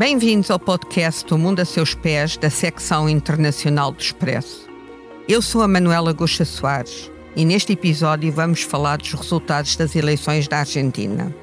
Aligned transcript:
Bem-vindos 0.00 0.50
ao 0.50 0.58
podcast 0.58 1.30
O 1.34 1.36
Mundo 1.36 1.60
a 1.60 1.64
Seus 1.66 1.92
Pés, 1.92 2.38
da 2.38 2.48
secção 2.48 3.06
internacional 3.06 3.92
do 3.92 4.00
Expresso. 4.00 4.66
Eu 5.28 5.42
sou 5.42 5.60
a 5.60 5.68
Manuela 5.68 6.14
Goxa 6.14 6.42
Soares 6.42 7.10
e 7.36 7.44
neste 7.44 7.74
episódio 7.74 8.32
vamos 8.32 8.62
falar 8.62 8.96
dos 8.96 9.12
resultados 9.12 9.76
das 9.76 9.94
eleições 9.94 10.48
da 10.48 10.60
Argentina. 10.60 11.36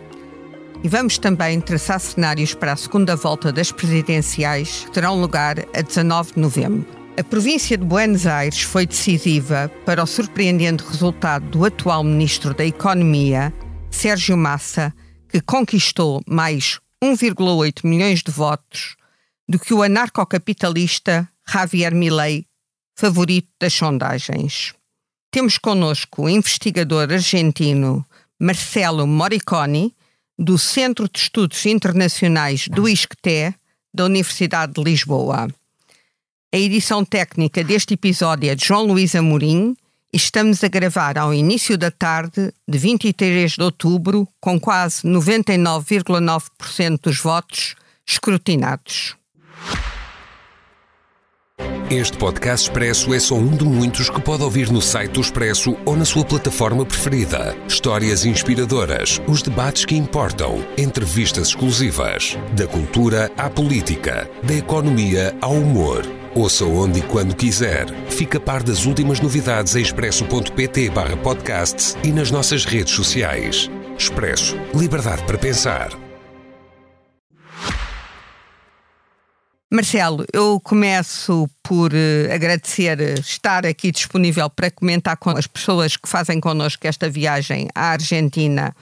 E 0.83 0.89
vamos 0.89 1.19
também 1.19 1.61
traçar 1.61 1.99
cenários 1.99 2.55
para 2.55 2.73
a 2.73 2.75
segunda 2.75 3.15
volta 3.15 3.51
das 3.51 3.71
presidenciais, 3.71 4.85
que 4.85 4.91
terão 4.91 5.21
lugar 5.21 5.59
a 5.71 5.81
19 5.83 6.33
de 6.33 6.39
novembro. 6.39 6.87
A 7.15 7.23
província 7.23 7.77
de 7.77 7.85
Buenos 7.85 8.25
Aires 8.25 8.63
foi 8.63 8.87
decisiva 8.87 9.71
para 9.85 10.01
o 10.01 10.07
surpreendente 10.07 10.83
resultado 10.83 11.45
do 11.45 11.63
atual 11.63 12.03
ministro 12.03 12.55
da 12.55 12.65
Economia, 12.65 13.53
Sérgio 13.91 14.35
Massa, 14.35 14.91
que 15.29 15.41
conquistou 15.41 16.21
mais 16.27 16.79
1,8 17.03 17.85
milhões 17.87 18.23
de 18.23 18.31
votos 18.31 18.95
do 19.47 19.59
que 19.59 19.73
o 19.73 19.83
anarcocapitalista 19.83 21.29
Javier 21.47 21.93
Milei, 21.93 22.45
favorito 22.95 23.49
das 23.59 23.73
sondagens. 23.73 24.73
Temos 25.31 25.57
connosco 25.57 26.23
o 26.23 26.29
investigador 26.29 27.11
argentino 27.11 28.05
Marcelo 28.39 29.05
Moriconi, 29.05 29.95
do 30.37 30.57
Centro 30.57 31.07
de 31.09 31.19
Estudos 31.19 31.65
Internacionais 31.65 32.67
do 32.67 32.87
ISCTE, 32.87 33.55
da 33.93 34.05
Universidade 34.05 34.73
de 34.73 34.83
Lisboa. 34.83 35.47
A 36.53 36.57
edição 36.57 37.03
técnica 37.03 37.63
deste 37.63 37.95
episódio 37.95 38.49
é 38.49 38.55
de 38.55 38.65
João 38.65 38.83
Luís 38.83 39.15
Amorim 39.15 39.75
Estamos 40.13 40.63
a 40.63 40.69
gravar 40.69 41.17
ao 41.17 41.33
início 41.33 41.77
da 41.77 41.91
tarde 41.91 42.53
de 42.65 42.77
23 42.77 43.51
de 43.51 43.61
outubro, 43.61 44.25
com 44.39 44.57
quase 44.57 45.05
99,9% 45.05 47.01
dos 47.01 47.19
votos 47.19 47.75
escrutinados. 48.07 49.17
Este 51.89 52.17
podcast 52.17 52.69
Expresso 52.69 53.13
é 53.13 53.19
só 53.19 53.35
um 53.35 53.55
de 53.55 53.65
muitos 53.65 54.09
que 54.09 54.21
pode 54.21 54.43
ouvir 54.43 54.69
no 54.71 54.81
site 54.81 55.11
do 55.11 55.21
Expresso 55.21 55.77
ou 55.85 55.95
na 55.95 56.05
sua 56.05 56.23
plataforma 56.23 56.85
preferida. 56.85 57.55
Histórias 57.67 58.25
inspiradoras, 58.25 59.21
os 59.27 59.41
debates 59.41 59.83
que 59.85 59.95
importam, 59.95 60.65
entrevistas 60.77 61.49
exclusivas. 61.49 62.37
Da 62.53 62.67
cultura 62.67 63.31
à 63.37 63.49
política, 63.49 64.29
da 64.43 64.53
economia 64.53 65.35
ao 65.41 65.53
humor. 65.53 66.05
Ouça 66.37 66.65
onde 66.65 66.99
e 66.99 67.01
quando 67.01 67.35
quiser. 67.35 67.87
Fica 68.11 68.37
a 68.37 68.39
par 68.39 68.61
das 68.61 68.85
últimas 68.85 69.19
novidades 69.19 69.75
em 69.75 69.81
expresso.pt 69.81 70.87
barra 70.91 71.17
podcasts 71.17 71.97
e 72.03 72.11
nas 72.11 72.29
nossas 72.29 72.63
redes 72.63 72.93
sociais. 72.93 73.71
Expresso. 73.97 74.55
Liberdade 74.71 75.23
para 75.23 75.35
pensar. 75.35 75.89
Marcelo, 79.73 80.27
eu 80.31 80.59
começo 80.59 81.49
por 81.63 81.91
uh, 81.91 82.31
agradecer 82.31 83.01
estar 83.17 83.65
aqui 83.65 83.91
disponível 83.91 84.47
para 84.47 84.69
comentar 84.69 85.17
com 85.17 85.31
as 85.31 85.47
pessoas 85.47 85.97
que 85.97 86.07
fazem 86.07 86.39
connosco 86.39 86.85
esta 86.85 87.09
viagem 87.09 87.67
à 87.73 87.93
Argentina 87.93 88.75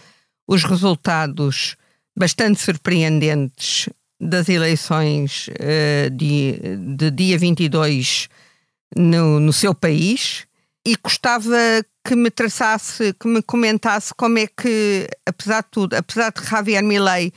os 0.45 0.66
resultados 0.66 1.78
bastante 2.17 2.59
surpreendentes 2.59 3.88
das 4.20 4.50
eleições 4.50 5.48
uh, 5.50 6.10
de, 6.10 6.60
de 6.96 7.12
dia 7.12 7.38
22 7.38 8.30
no, 8.96 9.40
no 9.40 9.52
seu 9.52 9.74
país 9.74 10.46
e 10.86 10.96
gostava 10.96 11.58
que 12.06 12.16
me 12.16 12.30
traçasse, 12.30 13.14
que 13.14 13.28
me 13.28 13.42
comentasse 13.42 14.14
como 14.16 14.38
é 14.38 14.46
que, 14.48 15.08
apesar 15.26 15.62
de 15.64 15.70
tudo, 15.72 15.96
apesar 15.96 16.32
de 16.32 16.48
Javier 16.48 16.84
Milei 16.84 17.34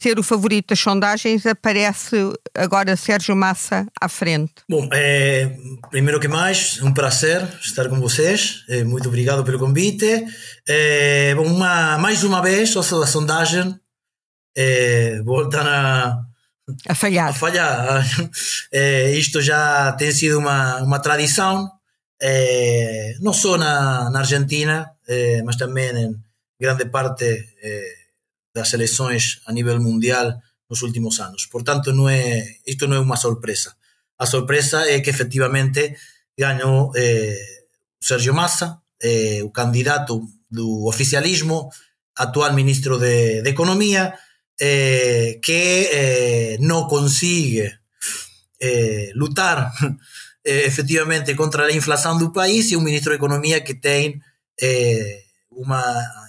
ser 0.00 0.18
o 0.18 0.22
favorito 0.22 0.70
das 0.70 0.80
sondagens, 0.80 1.46
aparece 1.46 2.16
agora 2.56 2.96
Sérgio 2.96 3.36
Massa 3.36 3.86
à 4.00 4.08
frente. 4.08 4.54
Bom, 4.68 4.88
é, 4.92 5.56
primeiro 5.90 6.18
que 6.18 6.26
mais, 6.26 6.82
um 6.82 6.92
prazer 6.92 7.46
estar 7.60 7.88
com 7.88 8.00
vocês. 8.00 8.64
É, 8.68 8.82
muito 8.82 9.08
obrigado 9.08 9.44
pelo 9.44 9.60
convite. 9.60 10.26
É, 10.68 11.36
uma, 11.38 11.98
mais 11.98 12.24
uma 12.24 12.42
vez, 12.42 12.76
a 12.76 12.82
sondagem 12.82 13.78
é, 14.56 15.20
a 15.24 16.22
a 16.88 16.94
falhar. 16.94 17.28
A 17.28 17.32
falhar. 17.32 18.04
É, 18.72 19.10
isto 19.12 19.40
já 19.42 19.92
tem 19.92 20.12
sido 20.12 20.38
uma, 20.38 20.78
uma 20.82 20.98
tradição, 21.00 21.70
é, 22.20 23.16
não 23.20 23.32
só 23.32 23.58
na, 23.58 24.08
na 24.10 24.20
Argentina, 24.20 24.90
é, 25.06 25.42
mas 25.42 25.56
também 25.56 25.90
em 25.90 26.16
grande 26.58 26.86
parte 26.86 27.24
é, 27.62 27.94
das 28.54 28.72
eleições 28.72 29.40
a 29.46 29.52
nível 29.52 29.80
mundial 29.80 30.40
nos 30.70 30.82
últimos 30.82 31.20
anos. 31.20 31.46
Portanto, 31.46 31.92
não 31.92 32.08
é, 32.08 32.56
isto 32.66 32.86
não 32.86 32.96
é 32.96 33.00
uma 33.00 33.16
surpresa. 33.16 33.74
A 34.18 34.24
surpresa 34.24 34.88
é 34.88 35.00
que 35.00 35.10
efetivamente 35.10 35.96
ganhou 36.38 36.92
é, 36.96 37.36
Sérgio 38.00 38.34
Massa, 38.34 38.78
o 39.42 39.50
candidato 39.50 40.22
do 40.48 40.86
oficialismo, 40.86 41.68
atual 42.16 42.52
ministro 42.52 43.00
de, 43.00 43.42
de 43.42 43.50
Economia, 43.50 44.14
eh, 44.64 45.40
que 45.42 45.90
eh, 45.90 46.56
no 46.60 46.86
consigue 46.86 47.66
eh, 48.60 49.10
lutar 49.16 49.72
eh, 50.46 50.66
efectivamente 50.66 51.34
contra 51.34 51.66
a 51.66 51.72
inflação 51.72 52.16
do 52.16 52.30
país 52.30 52.70
e 52.70 52.76
um 52.76 52.80
ministro 52.80 53.10
de 53.10 53.16
Economia 53.16 53.60
que 53.60 53.74
tem 53.74 54.20
eh, 54.60 55.22
uma 55.50 55.82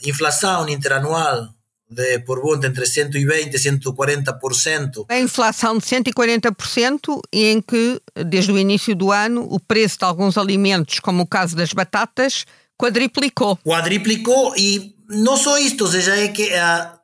inflação 0.04 0.68
interanual 0.68 1.48
de, 1.88 2.20
por 2.22 2.42
volta 2.42 2.66
entre 2.66 2.86
120% 2.86 3.54
e 3.54 3.60
140%. 3.60 5.06
A 5.10 5.20
inflação 5.20 5.78
de 5.78 5.86
140% 5.86 7.22
e 7.32 7.46
em 7.46 7.62
que, 7.62 8.02
desde 8.26 8.52
o 8.52 8.58
início 8.58 8.96
do 8.96 9.12
ano, 9.12 9.48
o 9.48 9.60
preço 9.60 10.00
de 10.00 10.06
alguns 10.06 10.40
alimentos, 10.40 11.00
como 11.00 11.22
o 11.22 11.28
caso 11.28 11.56
das 11.56 11.72
batatas, 11.72 12.46
quadriplicou. 12.76 13.58
Quadriplicou 13.58 14.56
e 14.58 14.93
não 15.10 15.38
só 15.38 15.58
isto, 15.58 15.86
ou 15.86 15.92
seja, 15.92 16.16
é 16.16 16.28
que 16.30 16.50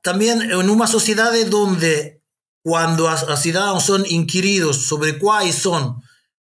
também 0.04 0.36
numa 0.64 0.88
sociedade 0.88 1.54
onde 1.54 2.18
quando 2.64 3.08
os 3.08 3.40
cidadãos 3.40 3.84
são 3.84 4.06
inquiridos 4.06 4.88
sobre 4.88 5.14
quais 5.14 5.56
são 5.56 5.98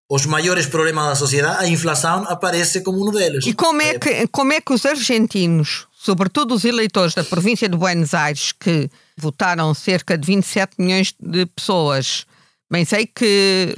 os 0.10 0.26
maiores 0.26 0.66
problemas 0.66 1.06
da 1.06 1.16
sociedade, 1.16 1.64
a 1.64 1.68
inflação 1.68 2.26
aparece 2.28 2.82
como 2.82 3.08
um 3.08 3.12
deles. 3.12 3.46
E 3.46 3.54
como 3.54 3.82
é 3.82 3.98
que, 3.98 4.28
como 4.28 4.52
é 4.52 4.60
que 4.60 4.74
os 4.74 4.86
argentinos, 4.86 5.88
sobretudo 5.98 6.56
os 6.56 6.66
eleitores 6.66 7.14
da 7.14 7.24
província 7.24 7.70
de 7.70 7.78
Buenos 7.78 8.14
Aires, 8.14 8.52
que 8.52 8.90
votaram 9.16 9.74
cerca 9.74 10.18
de 10.18 10.26
27 10.26 10.76
milhões 10.80 11.14
de 11.20 11.46
pessoas, 11.46 12.26
bem 12.72 12.86
sei 12.86 13.06
que 13.06 13.76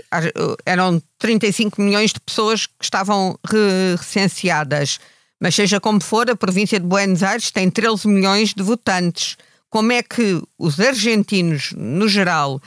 eram 0.65 1.01
35 1.19 1.81
milhões 1.81 2.13
de 2.13 2.19
pessoas 2.21 2.65
que 2.65 2.83
estavam 2.83 3.37
recenseadas, 3.45 4.99
mas 5.41 5.55
seja 5.55 5.79
como 5.79 5.99
for, 5.99 6.29
a 6.29 6.35
província 6.35 6.79
de 6.79 6.85
Buenos 6.85 7.23
Aires 7.23 7.49
tem 7.49 7.69
13 7.69 8.07
milhões 8.07 8.53
de 8.53 8.61
votantes. 8.61 9.37
Como 9.71 9.91
é 9.91 10.03
que 10.03 10.39
os 10.57 10.79
argentinos, 10.79 11.73
no 11.75 12.07
geral, 12.07 12.61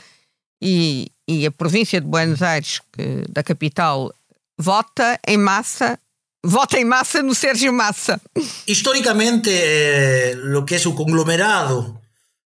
e, 0.61 1.09
e 1.25 1.45
a 1.45 1.51
província 1.51 2.01
de 2.01 2.07
Buenos 2.07 2.41
Aires, 2.41 2.81
que, 2.91 3.23
da 3.29 3.41
capital, 3.41 4.13
vota 4.59 5.17
em 5.25 5.37
massa 5.37 5.97
vota 6.47 6.77
em 6.77 6.85
massa 6.85 7.23
no 7.23 7.33
Sérgio 7.33 7.73
Massa. 7.73 8.21
Historicamente, 8.67 9.49
eh, 9.49 10.35
que 10.67 10.75
é 10.75 10.87
o 10.87 10.93
conglomerado 10.93 11.99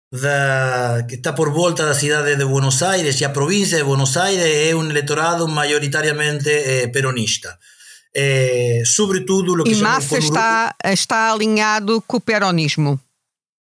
da, 0.10 1.06
que 1.08 1.16
está 1.16 1.34
por 1.34 1.52
volta 1.52 1.86
da 1.86 1.94
cidade 1.94 2.38
de 2.38 2.46
Buenos 2.46 2.82
Aires 2.82 3.20
e 3.20 3.26
a 3.26 3.30
província 3.30 3.78
de 3.78 3.84
Buenos 3.84 4.16
Aires 4.16 4.70
é 4.70 4.74
um 4.74 4.90
eleitorado 4.90 5.48
maioritariamente 5.50 6.50
eh, 6.50 6.88
peronista. 6.88 7.58
É, 8.16 8.82
sobretudo 8.86 9.54
o 9.54 9.64
que 9.64 9.72
e 9.72 9.76
Massa 9.76 10.18
está, 10.18 10.76
está 10.86 11.32
alinhado 11.32 12.02
com 12.08 12.18
o 12.18 12.22
peronismo. 12.22 13.00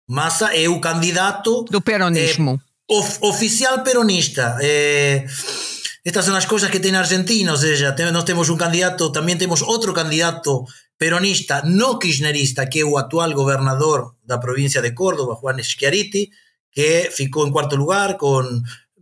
Massa 0.09 0.55
é 0.55 0.69
o 0.69 0.79
candidato 0.79 1.63
do 1.63 1.81
peronismo. 1.81 2.61
É, 2.89 2.93
of, 2.93 3.17
oficial 3.21 3.83
peronista. 3.83 4.57
É, 4.61 5.25
estas 6.05 6.23
são 6.23 6.35
as 6.35 6.45
coisas 6.45 6.69
que 6.69 6.79
tem 6.79 6.93
na 6.93 6.99
Argentina, 6.99 7.51
ou 7.51 7.57
seja, 7.57 7.93
nós 8.13 8.23
temos 8.23 8.47
um 8.49 8.55
candidato, 8.55 9.11
também 9.11 9.37
temos 9.37 9.61
outro 9.61 9.93
candidato 9.93 10.63
peronista, 10.97 11.61
não 11.65 11.99
kirchnerista, 11.99 12.65
que 12.65 12.79
é 12.79 12.85
o 12.85 12.97
atual 12.97 13.33
governador 13.33 14.15
da 14.25 14.37
província 14.37 14.81
de 14.81 14.91
Córdoba, 14.93 15.37
Juan 15.41 15.61
Schiaretti, 15.61 16.29
que 16.71 17.11
ficou 17.11 17.45
em 17.45 17.51
quarto 17.51 17.75
lugar 17.75 18.15
com 18.17 18.61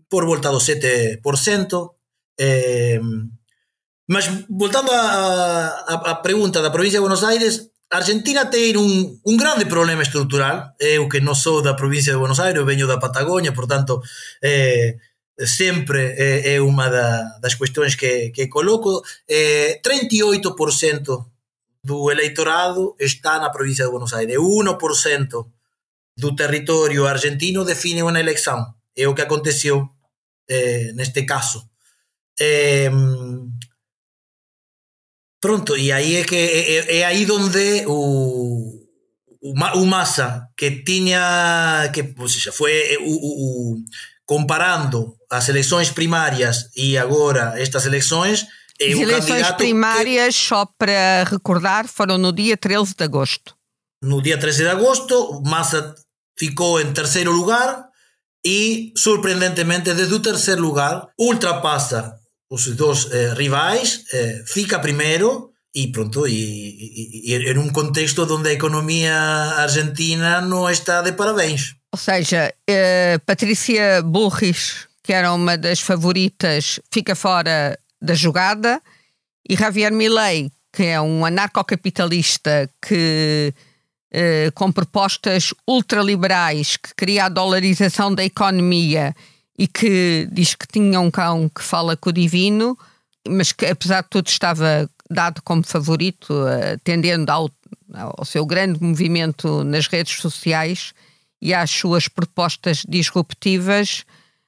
por 0.09 0.25
volta 0.25 0.49
do 0.49 0.57
7%. 0.57 1.89
Eh, 2.39 2.99
Mas 4.07 4.29
voltando 4.47 4.93
á 4.93 6.21
pregunta 6.21 6.61
da 6.61 6.69
provincia 6.69 7.01
de 7.01 7.05
Buenos 7.05 7.25
Aires, 7.25 7.73
Argentina 7.89 8.49
ten 8.49 8.77
un, 8.77 9.21
un 9.23 9.35
grande 9.37 9.65
problema 9.65 10.01
estrutural, 10.01 10.73
eu 10.77 11.09
que 11.09 11.21
non 11.21 11.37
sou 11.37 11.61
da 11.61 11.77
provincia 11.77 12.13
de 12.13 12.21
Buenos 12.21 12.37
Aires, 12.37 12.65
veño 12.65 12.85
da 12.85 13.01
Patagonia, 13.01 13.53
por 13.53 13.65
tanto, 13.65 14.01
eh, 14.41 14.97
sempre 15.37 16.13
é, 16.17 16.55
é 16.55 16.61
unha 16.61 16.89
da, 16.89 17.37
das 17.41 17.57
cuestións 17.57 17.97
que, 17.97 18.29
que 18.29 18.49
coloco. 18.49 19.01
Eh, 19.25 19.81
38% 19.81 20.53
do 21.85 21.97
eleitorado 22.09 22.97
está 22.97 23.37
na 23.37 23.53
provincia 23.53 23.85
de 23.85 23.93
Buenos 23.93 24.13
Aires, 24.13 24.37
1% 24.37 25.49
do 26.17 26.29
territorio 26.33 27.05
argentino 27.05 27.67
define 27.67 28.01
unha 28.01 28.21
elección. 28.21 28.65
É 28.95 29.05
o 29.05 29.13
que 29.13 29.25
aconteceu 29.25 29.85
eh, 30.49 30.93
neste 30.93 31.25
caso. 31.25 31.69
Eh, 32.39 32.89
pronto, 35.45 35.77
e 35.77 35.91
aí 35.91 36.15
é 36.15 36.23
que 36.23 36.35
é, 36.35 36.97
é 36.97 37.05
aí 37.05 37.29
onde 37.29 37.85
o, 37.85 38.81
o, 39.43 39.85
Massa 39.85 40.47
que 40.57 40.83
tinha 40.83 41.87
que 41.93 42.15
ou 42.17 42.27
seja, 42.27 42.51
foi 42.51 42.97
o, 43.01 43.13
o, 43.13 43.77
comparando 44.25 45.15
as 45.29 45.47
eleições 45.47 45.91
primárias 45.91 46.71
e 46.75 46.97
agora 46.97 47.53
estas 47.61 47.85
eleições 47.85 48.47
é 48.81 48.91
As 48.91 48.99
eleições 48.99 49.51
primárias, 49.51 50.35
que... 50.35 50.47
só 50.47 50.65
para 50.77 51.23
recordar, 51.29 51.87
foram 51.87 52.17
no 52.17 52.33
dia 52.33 52.57
13 52.57 52.95
de 52.95 53.03
agosto. 53.03 53.55
No 54.01 54.21
dia 54.21 54.39
13 54.39 54.63
de 54.63 54.69
agosto, 54.69 55.41
Massa 55.45 55.93
ficou 56.37 56.81
em 56.81 56.91
terceiro 56.91 57.31
lugar 57.31 57.85
e, 58.43 58.91
surpreendentemente, 58.97 59.93
desde 59.93 60.13
o 60.13 60.19
terceiro 60.19 60.61
lugar, 60.61 61.07
ultrapassa 61.17 62.15
os 62.55 62.75
dois 62.75 63.11
eh, 63.11 63.33
rivais, 63.35 64.05
eh, 64.13 64.43
fica 64.47 64.79
primeiro 64.79 65.51
e 65.75 65.87
pronto, 65.91 66.25
e, 66.25 66.31
e, 66.33 67.33
e 67.33 67.51
em 67.51 67.57
um 67.57 67.69
contexto 67.69 68.23
onde 68.33 68.49
a 68.49 68.53
economia 68.53 69.13
argentina 69.57 70.39
não 70.39 70.69
está 70.69 71.01
de 71.01 71.11
parabéns. 71.11 71.75
Ou 71.91 71.99
seja, 71.99 72.53
eh, 72.67 73.17
Patrícia 73.25 74.01
Bullrich, 74.01 74.87
que 75.03 75.11
era 75.11 75.33
uma 75.33 75.57
das 75.57 75.81
favoritas, 75.81 76.79
fica 76.91 77.13
fora 77.13 77.77
da 78.01 78.13
jogada 78.13 78.81
e 79.47 79.55
Javier 79.55 79.91
Milei, 79.91 80.49
que 80.71 80.83
é 80.83 81.01
um 81.01 81.25
anarcocapitalista 81.25 82.69
que 82.81 83.53
eh, 84.13 84.49
com 84.55 84.71
propostas 84.71 85.53
ultraliberais 85.67 86.77
que 86.77 86.95
cria 86.95 87.25
a 87.25 87.29
dolarização 87.29 88.15
da 88.15 88.23
economia 88.23 89.13
e 89.57 89.67
que 89.67 90.27
diz 90.31 90.53
que 90.53 90.67
tinha 90.67 90.99
um 90.99 91.09
cão 91.09 91.49
que 91.49 91.63
fala 91.63 91.95
com 91.95 92.09
o 92.09 92.13
divino, 92.13 92.77
mas 93.27 93.51
que 93.51 93.65
apesar 93.65 94.01
de 94.01 94.09
tudo 94.09 94.27
estava 94.27 94.89
dado 95.09 95.41
como 95.43 95.63
favorito, 95.63 96.33
atendendo 96.73 97.31
ao, 97.31 97.49
ao 97.93 98.25
seu 98.25 98.45
grande 98.45 98.81
movimento 98.81 99.63
nas 99.63 99.87
redes 99.87 100.17
sociais 100.17 100.93
e 101.41 101.53
às 101.53 101.69
suas 101.69 102.07
propostas 102.07 102.83
disruptivas. 102.87 104.03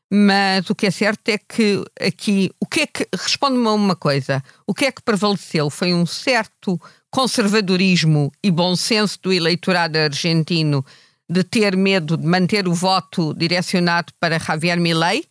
Mas 0.09 0.69
o 0.69 0.75
que 0.75 0.87
é 0.87 0.91
certo 0.91 1.27
é 1.29 1.37
que 1.37 1.83
aqui, 1.99 2.49
o 2.59 2.65
que 2.65 2.81
é 2.81 2.87
que, 2.87 3.07
responde-me 3.13 3.67
a 3.67 3.73
uma 3.73 3.95
coisa, 3.95 4.41
o 4.65 4.73
que 4.73 4.85
é 4.85 4.91
que 4.91 5.01
prevaleceu? 5.01 5.69
Foi 5.69 5.93
um 5.93 6.05
certo 6.05 6.79
conservadorismo 7.11 8.31
e 8.41 8.49
bom 8.49 8.75
senso 8.75 9.19
do 9.21 9.33
eleitorado 9.33 9.97
argentino 9.97 10.85
de 11.29 11.43
ter 11.43 11.75
medo 11.75 12.17
de 12.17 12.25
manter 12.25 12.67
o 12.67 12.73
voto 12.73 13.33
direcionado 13.33 14.13
para 14.19 14.39
Javier 14.39 14.79
Milei, 14.79 15.25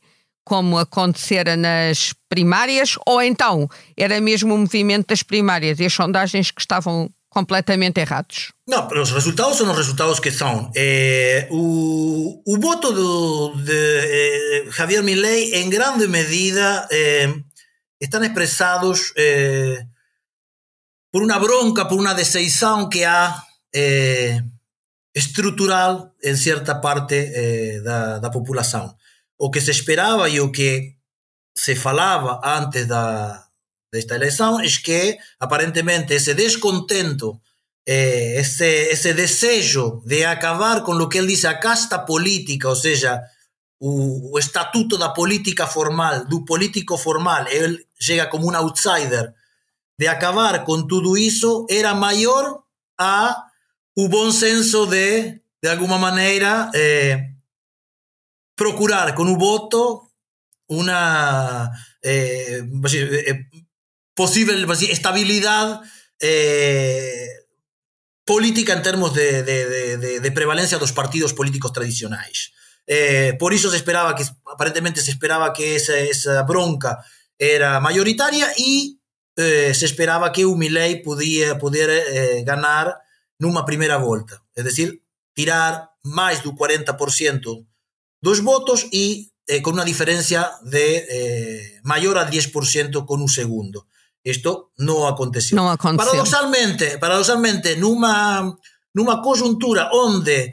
como 0.45 0.79
acontecera 0.79 1.57
nas 1.57 2.15
primárias, 2.29 2.97
ou 3.07 3.21
então 3.21 3.69
era 3.97 4.21
mesmo 4.21 4.55
o 4.55 4.59
movimento 4.59 5.09
das 5.09 5.23
primárias 5.23 5.81
e 5.81 5.87
as 5.87 5.93
sondagens 5.93 6.51
que 6.51 6.61
estavam 6.61 7.11
completamente 7.29 8.01
errados. 8.01 8.53
Não, 8.67 8.87
os 8.89 9.11
resultados 9.11 9.59
são 9.59 9.71
os 9.71 9.77
resultados 9.77 10.21
que 10.21 10.31
são. 10.31 10.71
É, 10.75 11.49
o, 11.51 12.43
o 12.47 12.61
voto 12.61 12.93
do, 12.93 13.55
de 13.57 13.73
é, 13.73 14.71
Javier 14.71 15.03
Milei, 15.03 15.55
em 15.57 15.69
grande 15.69 16.07
medida, 16.09 16.87
é, 16.91 17.35
estão 18.01 18.23
expressados 18.23 19.13
por 21.13 21.23
uma 21.23 21.39
bronca, 21.39 21.85
por 21.85 21.99
uma 21.99 22.15
decepção 22.15 22.89
que 22.89 23.05
há 23.05 23.43
estrutural 25.17 26.15
em 26.23 26.37
certa 26.37 26.75
parte 26.75 27.19
da, 27.83 28.19
da 28.19 28.31
população. 28.31 28.95
O 29.39 29.51
que 29.51 29.61
se 29.61 29.71
esperava 29.71 30.29
e 30.29 30.41
o 30.41 30.53
que 30.53 30.97
se 31.57 31.75
falava 31.75 32.41
antes 32.45 32.87
da, 32.87 33.47
desta 33.93 34.15
eleição 34.15 34.61
é 34.61 34.67
que, 34.67 35.19
aparentemente, 35.41 36.13
esse 36.13 36.35
descontento, 36.35 37.41
eh, 37.87 38.39
esse 38.39 39.15
desejo 39.15 40.03
de 40.05 40.25
acabar 40.25 40.83
com 40.83 40.93
o 40.93 41.09
que 41.09 41.19
ele 41.19 41.29
diz 41.29 41.45
a 41.45 41.55
casta 41.55 41.99
política, 41.99 42.69
ou 42.69 42.77
seja, 42.77 43.21
o, 43.81 44.35
o 44.35 44.39
estatuto 44.39 44.99
da 44.99 45.09
política 45.09 45.67
formal, 45.67 46.27
do 46.27 46.45
político 46.45 46.99
formal, 46.99 47.47
ele 47.49 47.87
chega 47.99 48.27
como 48.27 48.51
um 48.51 48.57
outsider, 48.57 49.33
de 49.99 50.07
acabar 50.07 50.63
com 50.65 50.87
tudo 50.87 51.17
isso, 51.17 51.67
era 51.71 51.95
maior 51.95 52.61
a 52.99 53.46
o 53.97 54.09
bom 54.09 54.31
senso 54.31 54.87
de, 54.87 55.41
de 55.63 55.69
alguma 55.69 55.97
maneira, 55.97 56.71
eh, 56.75 57.33
procurar 58.55 59.15
com 59.15 59.25
o 59.25 59.39
voto 59.39 60.11
uma 60.69 61.71
eh, 62.03 62.63
eh 62.63 63.47
posible 64.15 64.67
estabilidad 64.91 65.81
eh, 66.21 67.29
política 68.25 68.73
en 68.73 68.83
términos 68.83 69.15
de, 69.15 69.43
de, 69.43 69.99
de, 69.99 70.21
de, 70.21 70.79
dos 70.79 70.93
partidos 70.93 71.33
políticos 71.33 71.73
tradicionais. 71.73 72.53
Eh, 72.87 73.37
por 73.39 73.53
iso 73.53 73.71
se 73.71 73.77
esperaba 73.77 74.15
que, 74.15 74.25
aparentemente 74.53 75.01
se 75.01 75.11
esperaba 75.11 75.53
que 75.53 75.77
esa, 75.77 76.43
bronca 76.43 77.05
era 77.39 77.81
mayoritaria 77.81 78.53
e 78.57 78.99
eh, 79.37 79.75
se 79.75 79.85
esperaba 79.85 80.33
que 80.33 80.45
o 80.45 80.57
Milei 80.57 81.03
podía, 81.03 81.59
poder 81.59 81.91
eh, 81.91 82.43
nunha 83.41 83.65
primeira 83.65 83.99
volta. 83.99 84.41
É 84.57 84.63
dicir, 84.63 85.03
tirar 85.35 85.93
máis 86.05 86.41
do 86.41 86.57
40% 86.57 86.97
dos 88.23 88.39
votos 88.41 88.89
e 88.93 89.29
eh, 89.47 89.63
con 89.63 89.79
unha 89.79 89.87
diferencia 89.87 90.51
de 90.65 90.87
eh, 91.07 91.65
maior 91.87 92.19
a 92.19 92.27
10% 92.27 93.05
con 93.07 93.23
un 93.23 93.31
segundo. 93.31 93.87
Isto 94.27 94.75
non 94.83 95.07
aconteceu. 95.07 95.55
Non 95.55 95.71
aconteceu. 95.71 96.03
Paradoxalmente, 96.03 96.99
paradoxalmente 96.99 97.79
numa, 97.79 98.43
numa 98.97 99.23
conjuntura 99.23 99.95
onde 99.95 100.51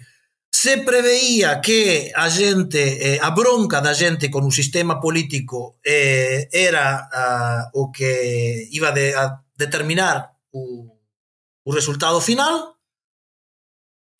se 0.53 0.77
preveía 0.85 1.57
que 1.59 2.13
a 2.13 2.29
gente, 2.29 2.77
eh, 3.01 3.17
a 3.17 3.33
bronca 3.33 3.81
da 3.81 3.97
gente 3.97 4.29
con 4.29 4.45
o 4.45 4.53
sistema 4.53 5.01
político 5.01 5.81
eh, 5.81 6.45
era 6.53 7.09
o 7.73 7.89
que 7.89 8.69
iba 8.69 8.93
de, 8.93 9.17
a 9.17 9.41
determinar 9.57 10.37
o, 10.53 10.93
o 11.65 11.69
resultado 11.73 12.21
final, 12.21 12.72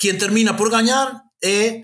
quien 0.04 0.18
termina 0.18 0.54
por 0.58 0.70
gañar 0.70 1.24
é 1.42 1.84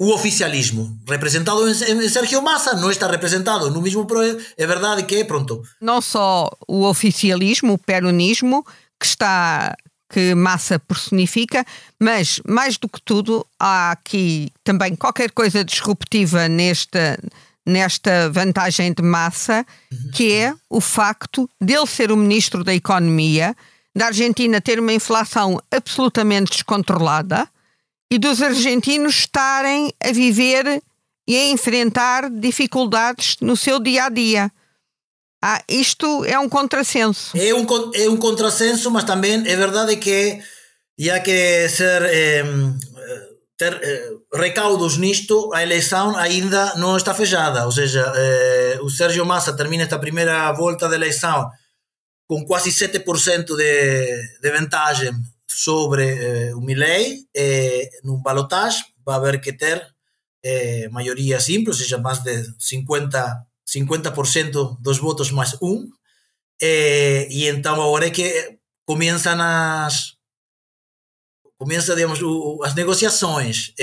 o 0.00 0.12
oficialismo 0.12 0.98
representado 1.08 1.68
em, 1.68 2.08
Sergio 2.08 2.42
Massa 2.42 2.74
não 2.74 2.90
está 2.90 3.06
representado 3.06 3.70
no 3.70 3.80
mesmo 3.80 4.04
é 4.56 4.66
verdade 4.66 5.04
que 5.04 5.24
pronto 5.24 5.62
não 5.80 6.00
só 6.00 6.50
o 6.66 6.82
oficialismo 6.82 7.74
o 7.74 7.78
peronismo 7.78 8.64
que 8.98 9.06
está 9.06 9.76
que 10.12 10.34
Massa 10.34 10.80
personifica 10.80 11.64
mas 12.00 12.40
mais 12.44 12.76
do 12.78 12.88
que 12.88 13.00
tudo 13.00 13.46
há 13.60 13.92
aqui 13.92 14.50
também 14.64 14.96
qualquer 14.96 15.30
coisa 15.30 15.64
disruptiva 15.64 16.48
nesta 16.48 17.16
nesta 17.64 18.28
vantagem 18.28 18.92
de 18.92 19.04
Massa 19.04 19.64
uhum. 19.92 20.10
que 20.12 20.32
é 20.32 20.52
o 20.68 20.80
facto 20.80 21.48
dele 21.60 21.86
ser 21.86 22.10
o 22.10 22.16
ministro 22.16 22.64
da 22.64 22.74
economia 22.74 23.54
da 23.94 24.06
Argentina 24.06 24.60
ter 24.60 24.78
uma 24.78 24.92
inflação 24.92 25.60
absolutamente 25.70 26.52
descontrolada 26.52 27.48
e 28.10 28.18
dos 28.18 28.42
argentinos 28.42 29.14
estarem 29.16 29.92
a 30.02 30.12
viver 30.12 30.82
e 31.26 31.36
a 31.36 31.46
enfrentar 31.46 32.30
dificuldades 32.30 33.36
no 33.40 33.56
seu 33.56 33.78
dia 33.78 34.04
a 34.04 34.08
dia. 34.08 34.52
Ah, 35.42 35.62
isto 35.68 36.24
é 36.24 36.38
um 36.38 36.48
contrassenso. 36.48 37.36
É 37.36 37.52
um, 37.54 37.66
é 37.94 38.08
um 38.08 38.16
contrassenso, 38.16 38.90
mas 38.90 39.04
também 39.04 39.46
é 39.46 39.56
verdade 39.56 39.96
que 39.96 40.40
há 41.10 41.20
que 41.20 41.68
ser 41.68 42.02
eh, 42.02 42.44
ter 43.62 43.80
eh, 43.82 44.10
recaudos 44.34 44.98
nisto, 44.98 45.52
a 45.54 45.62
eleição 45.62 46.16
ainda 46.16 46.74
não 46.76 46.96
está 46.96 47.14
fechada. 47.14 47.64
Ou 47.64 47.72
seja, 47.72 48.12
eh, 48.16 48.78
o 48.82 48.90
Sérgio 48.90 49.24
Massa 49.24 49.52
termina 49.56 49.84
esta 49.84 49.98
primeira 49.98 50.52
volta 50.52 50.88
da 50.88 50.96
eleição 50.96 51.50
com 52.32 52.46
quase 52.46 52.70
7% 52.70 53.54
de, 53.54 54.38
de 54.40 54.50
vantagem 54.50 55.12
sobre 55.46 56.48
eh, 56.48 56.54
o 56.54 56.62
Milley 56.62 57.28
eh, 57.36 57.90
nun 58.04 58.22
balotage 58.24 58.80
va 59.04 59.12
a 59.12 59.16
haber 59.16 59.38
que 59.38 59.52
ter 59.52 59.84
eh, 60.42 60.88
maioría 60.88 61.44
simple, 61.44 61.68
ou 61.68 61.76
seja, 61.76 62.00
máis 62.00 62.24
de 62.24 62.32
50 62.56 63.20
50% 63.68 64.80
dos 64.80 64.96
votos 64.96 65.28
máis 65.28 65.60
un 65.60 65.92
eh, 66.56 67.28
e 67.28 67.52
entón 67.52 67.76
agora 67.76 68.08
é 68.08 68.16
que 68.16 68.56
comienzan 68.88 69.36
as 69.44 70.16
comienza, 71.60 71.92
digamos, 71.92 72.24
o, 72.24 72.64
as 72.64 72.72
negociações 72.72 73.76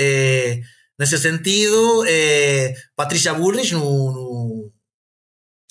nesse 0.98 1.18
sentido 1.22 2.02
eh, 2.02 2.74
Patricia 2.98 3.30
Bullrich 3.30 3.78
no, 3.78 3.86
no 4.10 4.26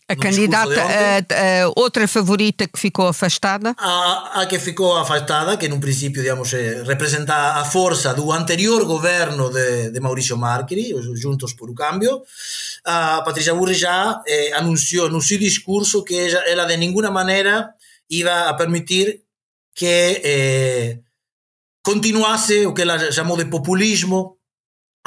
A 0.09 0.15
candidata, 0.15 0.81
a, 0.81 1.65
a, 1.65 1.69
outra 1.75 2.07
favorita 2.07 2.67
que 2.67 2.79
ficou 2.79 3.07
afastada? 3.07 3.75
A, 3.77 4.41
a 4.41 4.45
que 4.47 4.57
ficou 4.57 4.97
afastada, 4.97 5.55
que 5.55 5.69
num 5.69 5.79
princípio, 5.79 6.23
digamos, 6.23 6.51
eh, 6.51 6.81
representa 6.83 7.35
a 7.61 7.63
força 7.63 8.11
do 8.11 8.31
anterior 8.31 8.85
governo 8.85 9.51
de, 9.51 9.91
de 9.91 9.99
Maurício 9.99 10.35
Macri, 10.35 10.95
os 10.95 11.21
Juntos 11.21 11.53
por 11.53 11.69
o 11.69 11.75
Cambio, 11.75 12.23
a 12.83 13.21
Patrícia 13.21 13.53
Burri 13.53 13.75
já 13.75 14.19
eh, 14.27 14.51
anunciou 14.53 15.11
no 15.11 15.21
seu 15.21 15.37
discurso 15.37 16.03
que 16.03 16.15
ela, 16.15 16.49
ela 16.49 16.65
de 16.65 16.77
nenhuma 16.77 17.11
maneira 17.11 17.69
ia 18.09 18.49
a 18.49 18.53
permitir 18.55 19.21
que 19.75 20.21
eh, 20.23 20.99
continuasse 21.83 22.65
o 22.65 22.73
que 22.73 22.81
ela 22.81 23.11
chamou 23.11 23.37
de 23.37 23.45
populismo, 23.45 24.38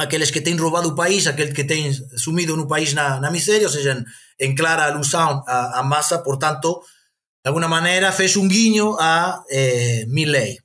aqueles 0.02 0.30
que 0.30 0.40
têm 0.40 0.56
roubado 0.56 0.88
o 0.88 0.94
país, 0.94 1.26
aqueles 1.26 1.54
que 1.54 1.64
têm 1.64 1.92
sumido 2.16 2.56
no 2.56 2.66
país 2.66 2.92
na, 2.92 3.20
na 3.20 3.30
miséria, 3.30 3.66
ou 3.66 3.72
seja, 3.72 4.04
em 4.38 4.54
clara 4.54 4.86
alusão 4.86 5.42
à, 5.46 5.80
à 5.80 5.82
massa, 5.82 6.18
portanto, 6.18 6.82
de 7.44 7.48
alguma 7.48 7.68
maneira 7.68 8.12
fez 8.12 8.36
um 8.36 8.46
guinho 8.46 8.96
a 8.98 9.42
eh, 9.50 10.04
Milley. 10.08 10.58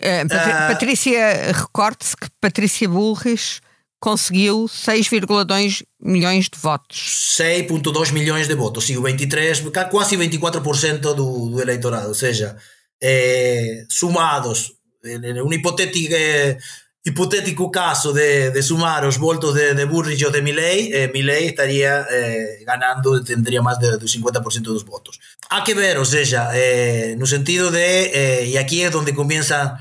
Uh, 0.00 0.26
Patrícia, 0.68 1.52
recorde-se 1.52 2.16
que 2.16 2.28
Patrícia 2.40 2.88
Burris 2.88 3.60
conseguiu 4.00 4.64
6,2 4.64 5.84
milhões 6.00 6.48
de 6.48 6.58
votos. 6.58 7.36
6,2 7.38 8.10
milhões 8.10 8.48
de 8.48 8.54
votos, 8.54 8.84
sim, 8.84 8.96
o 8.96 9.02
23, 9.02 9.62
quase 9.90 10.16
24% 10.16 10.98
do, 10.98 11.14
do 11.14 11.60
eleitorado, 11.60 12.08
ou 12.08 12.14
seja, 12.14 12.56
eh, 13.00 13.84
sumados, 13.88 14.72
um 15.44 15.52
hipotético, 15.52 16.14
eh, 16.14 16.58
hipotético 17.04 17.70
caso 17.70 18.12
de, 18.12 18.50
de, 18.50 18.62
sumar 18.62 19.04
os 19.04 19.16
votos 19.16 19.54
de, 19.54 19.74
de 19.74 19.84
Burrich 19.86 20.24
ou 20.24 20.30
de 20.30 20.40
Milley, 20.40 20.92
eh, 20.92 21.10
Milley 21.12 21.50
estaría 21.50 22.06
eh, 22.08 22.62
ganando, 22.64 23.24
tendría 23.24 23.60
máis 23.60 23.78
de, 23.78 23.98
do 23.98 24.06
50% 24.06 24.62
dos 24.62 24.84
votos. 24.84 25.18
Há 25.50 25.62
que 25.64 25.74
ver, 25.74 25.98
ou 25.98 26.06
seja, 26.06 26.54
eh, 26.54 27.16
no 27.18 27.26
sentido 27.26 27.70
de, 27.74 28.06
eh, 28.14 28.46
e 28.46 28.54
aquí 28.56 28.82
é 28.82 28.88
onde 28.94 29.12
comienzan 29.12 29.74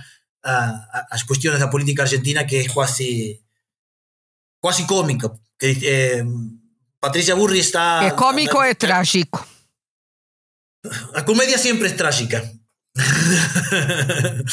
a, 0.43 0.53
a, 0.89 0.99
as 1.13 1.21
cuestiones 1.23 1.61
da 1.61 1.69
política 1.69 2.03
argentina 2.03 2.45
que 2.45 2.57
é 2.57 2.67
quase 2.67 3.41
quase 4.59 4.85
cómica. 4.85 5.29
Que, 5.59 5.77
eh, 5.83 6.25
Patricia 6.99 7.35
Burri 7.35 7.59
está... 7.59 8.03
É 8.03 8.11
cómico 8.11 8.61
é 8.61 8.73
trágico? 8.73 9.45
A 11.13 11.21
comedia 11.21 11.57
sempre 11.57 11.89
é 11.89 11.93
trágica. 11.93 12.41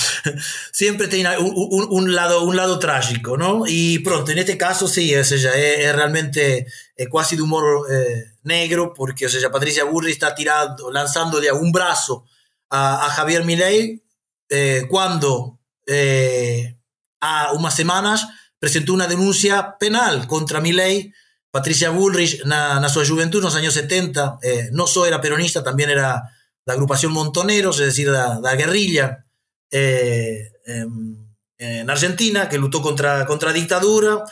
Siempre 0.73 1.09
tiene 1.09 1.37
un, 1.39 1.53
un, 1.55 1.89
un, 1.91 2.15
lado, 2.15 2.45
un 2.45 2.55
lado 2.57 2.79
trágico, 2.79 3.37
¿no? 3.37 3.65
Y 3.67 3.99
pronto, 4.01 4.31
en 4.31 4.39
este 4.39 4.57
caso 4.57 4.87
sí, 4.87 5.15
o 5.15 5.25
sea, 5.25 5.55
es, 5.55 5.81
es 5.81 5.95
realmente 5.95 6.67
es 6.95 7.09
casi 7.13 7.35
de 7.37 7.43
humor 7.43 7.87
eh, 7.93 8.33
negro, 8.45 8.95
porque 8.95 9.27
o 9.27 9.29
sea, 9.29 9.51
Patricia 9.51 9.85
Burri 9.85 10.13
está 10.13 10.35
tirando, 10.35 10.91
lanzándole 10.91 11.51
un 11.53 11.73
brazo 11.73 12.27
a, 12.71 13.07
a 13.07 13.11
Javier 13.11 13.45
Milei 13.45 14.03
eh, 14.49 14.87
cuando 14.89 15.59
eh, 15.87 16.79
a 17.21 17.53
unas 17.53 17.75
semanas 17.75 18.29
presentó 18.59 18.93
una 18.93 19.07
denuncia 19.07 19.77
penal 19.79 20.27
contra 20.27 20.61
Milei. 20.61 21.13
Patricia 21.51 21.89
Bullrich, 21.91 22.45
na 22.45 22.87
su 22.91 23.03
juventud, 23.05 23.39
en 23.39 23.45
los 23.45 23.55
años 23.55 23.73
70, 23.75 24.39
eh, 24.43 24.69
no 24.73 24.87
solo 24.87 25.07
era 25.07 25.21
peronista, 25.21 25.65
también 25.65 25.89
era 25.89 26.23
la 26.69 26.75
agrupación 26.75 27.13
Montoneros, 27.13 27.81
es 27.81 27.87
decir, 27.87 28.09
la, 28.09 28.39
la 28.43 28.55
guerrilla 28.55 29.25
eh, 29.71 30.53
en, 30.67 31.35
en, 31.57 31.89
Argentina, 31.89 32.47
que 32.47 32.59
luchó 32.59 32.83
contra, 32.83 33.25
contra 33.25 33.55
dictadura. 33.55 34.23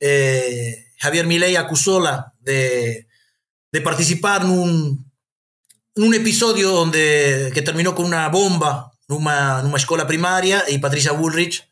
Eh, 0.00 0.86
Javier 0.96 1.26
Milei 1.26 1.54
acusóla 1.54 2.32
de, 2.40 3.08
de 3.70 3.80
participar 3.82 4.40
en 4.40 4.48
un, 4.48 5.12
en 5.94 6.02
un 6.02 6.14
episodio 6.14 6.70
donde, 6.70 7.50
que 7.52 7.60
terminó 7.60 7.94
con 7.94 8.06
una 8.06 8.26
bomba 8.30 8.90
en 9.06 9.16
una, 9.16 9.60
en 9.60 9.66
una 9.66 9.76
escuela 9.76 10.06
primaria 10.06 10.64
y 10.68 10.78
Patricia 10.78 11.12
Bullrich 11.12 11.70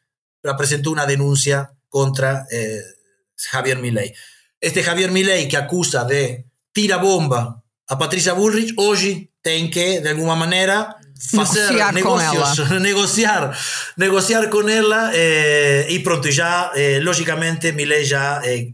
presentó 0.59 0.91
una 0.91 1.07
denuncia 1.07 1.73
contra 1.89 2.47
eh, 2.51 2.83
Javier 3.39 3.79
Milei. 3.79 4.13
Este 4.61 4.83
Javier 4.83 5.13
Milei 5.13 5.49
que 5.49 5.57
acusa 5.57 6.05
de 6.05 6.45
tira 6.73 6.99
bomba 6.99 7.65
a 7.91 7.97
Patricia 7.97 8.35
Bullrich, 8.35 8.73
hoje 8.77 9.29
tem 9.43 9.69
que, 9.69 10.01
de 10.01 10.09
alguma 10.09 10.37
maneira, 10.37 10.95
fazer 11.33 11.73
negociar 11.73 11.93
negócios, 11.93 12.69
com 12.69 12.75
negociar, 12.79 13.59
negociar 13.97 14.49
com 14.49 14.69
ela 14.69 15.11
eh, 15.13 15.87
e 15.91 15.99
pronto, 15.99 16.31
já, 16.31 16.71
eh, 16.77 17.01
logicamente, 17.03 17.73
Milei 17.73 18.05
já 18.05 18.41
eh, 18.45 18.69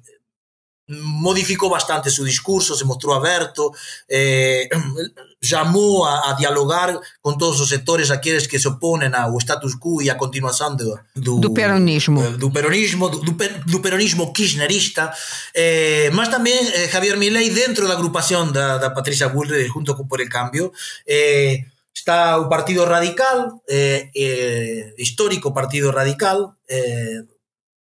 modificou 0.89 1.69
bastante 1.69 2.11
su 2.11 2.17
seu 2.17 2.25
discurso, 2.25 2.77
se 2.77 2.85
mostrou 2.85 3.15
aberto, 3.15 3.73
eh, 4.09 4.69
chamou 5.43 6.05
a, 6.05 6.31
a 6.31 6.33
dialogar 6.35 6.99
con 7.21 7.37
todos 7.39 7.61
os 7.61 7.69
sectores 7.69 8.11
aqueles 8.11 8.47
que 8.47 8.59
se 8.59 8.69
oponen 8.69 9.15
ao 9.15 9.37
status 9.39 9.75
quo 9.75 10.01
e 10.01 10.11
a 10.11 10.17
continuación 10.17 10.77
do, 10.77 10.99
do, 11.15 11.39
do 11.41 11.55
peronismo. 11.55 12.23
Eh, 12.23 12.39
do 12.39 12.51
peronismo, 12.51 13.09
do, 13.09 13.19
do, 13.21 13.35
do 13.67 13.79
peronismo 13.83 14.33
kirchnerista 14.33 15.13
eh, 15.55 16.11
mas 16.15 16.31
tamén 16.31 16.59
eh, 16.75 16.89
Javier 16.89 17.19
Milei 17.19 17.51
dentro 17.51 17.87
da 17.87 17.95
agrupación 17.95 18.51
da, 18.51 18.79
da 18.79 18.95
Patricia 18.95 19.29
Bullrich 19.29 19.71
junto 19.71 19.95
con 19.95 20.09
Por 20.09 20.23
el 20.23 20.31
Cambio 20.31 20.73
eh, 21.07 21.67
está 21.95 22.39
o 22.39 22.49
Partido 22.49 22.87
Radical 22.87 23.61
eh, 23.69 24.11
eh, 24.15 24.95
histórico 24.99 25.53
Partido 25.53 25.91
Radical 25.91 26.57
eh, 26.67 27.27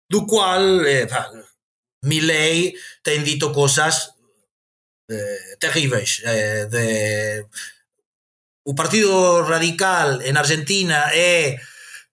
do 0.09 0.25
cual 0.25 0.85
eh, 0.85 1.07
Milley 2.07 2.73
tem 3.03 3.23
dito 3.23 3.51
coisas 3.51 4.15
eh, 5.09 5.59
terríveis. 5.59 6.21
Eh, 6.23 6.65
de, 6.71 7.45
o 8.63 8.75
Partido 8.75 9.43
Radical 9.43 10.21
en 10.23 10.35
Argentina 10.35 11.11
é 11.13 11.59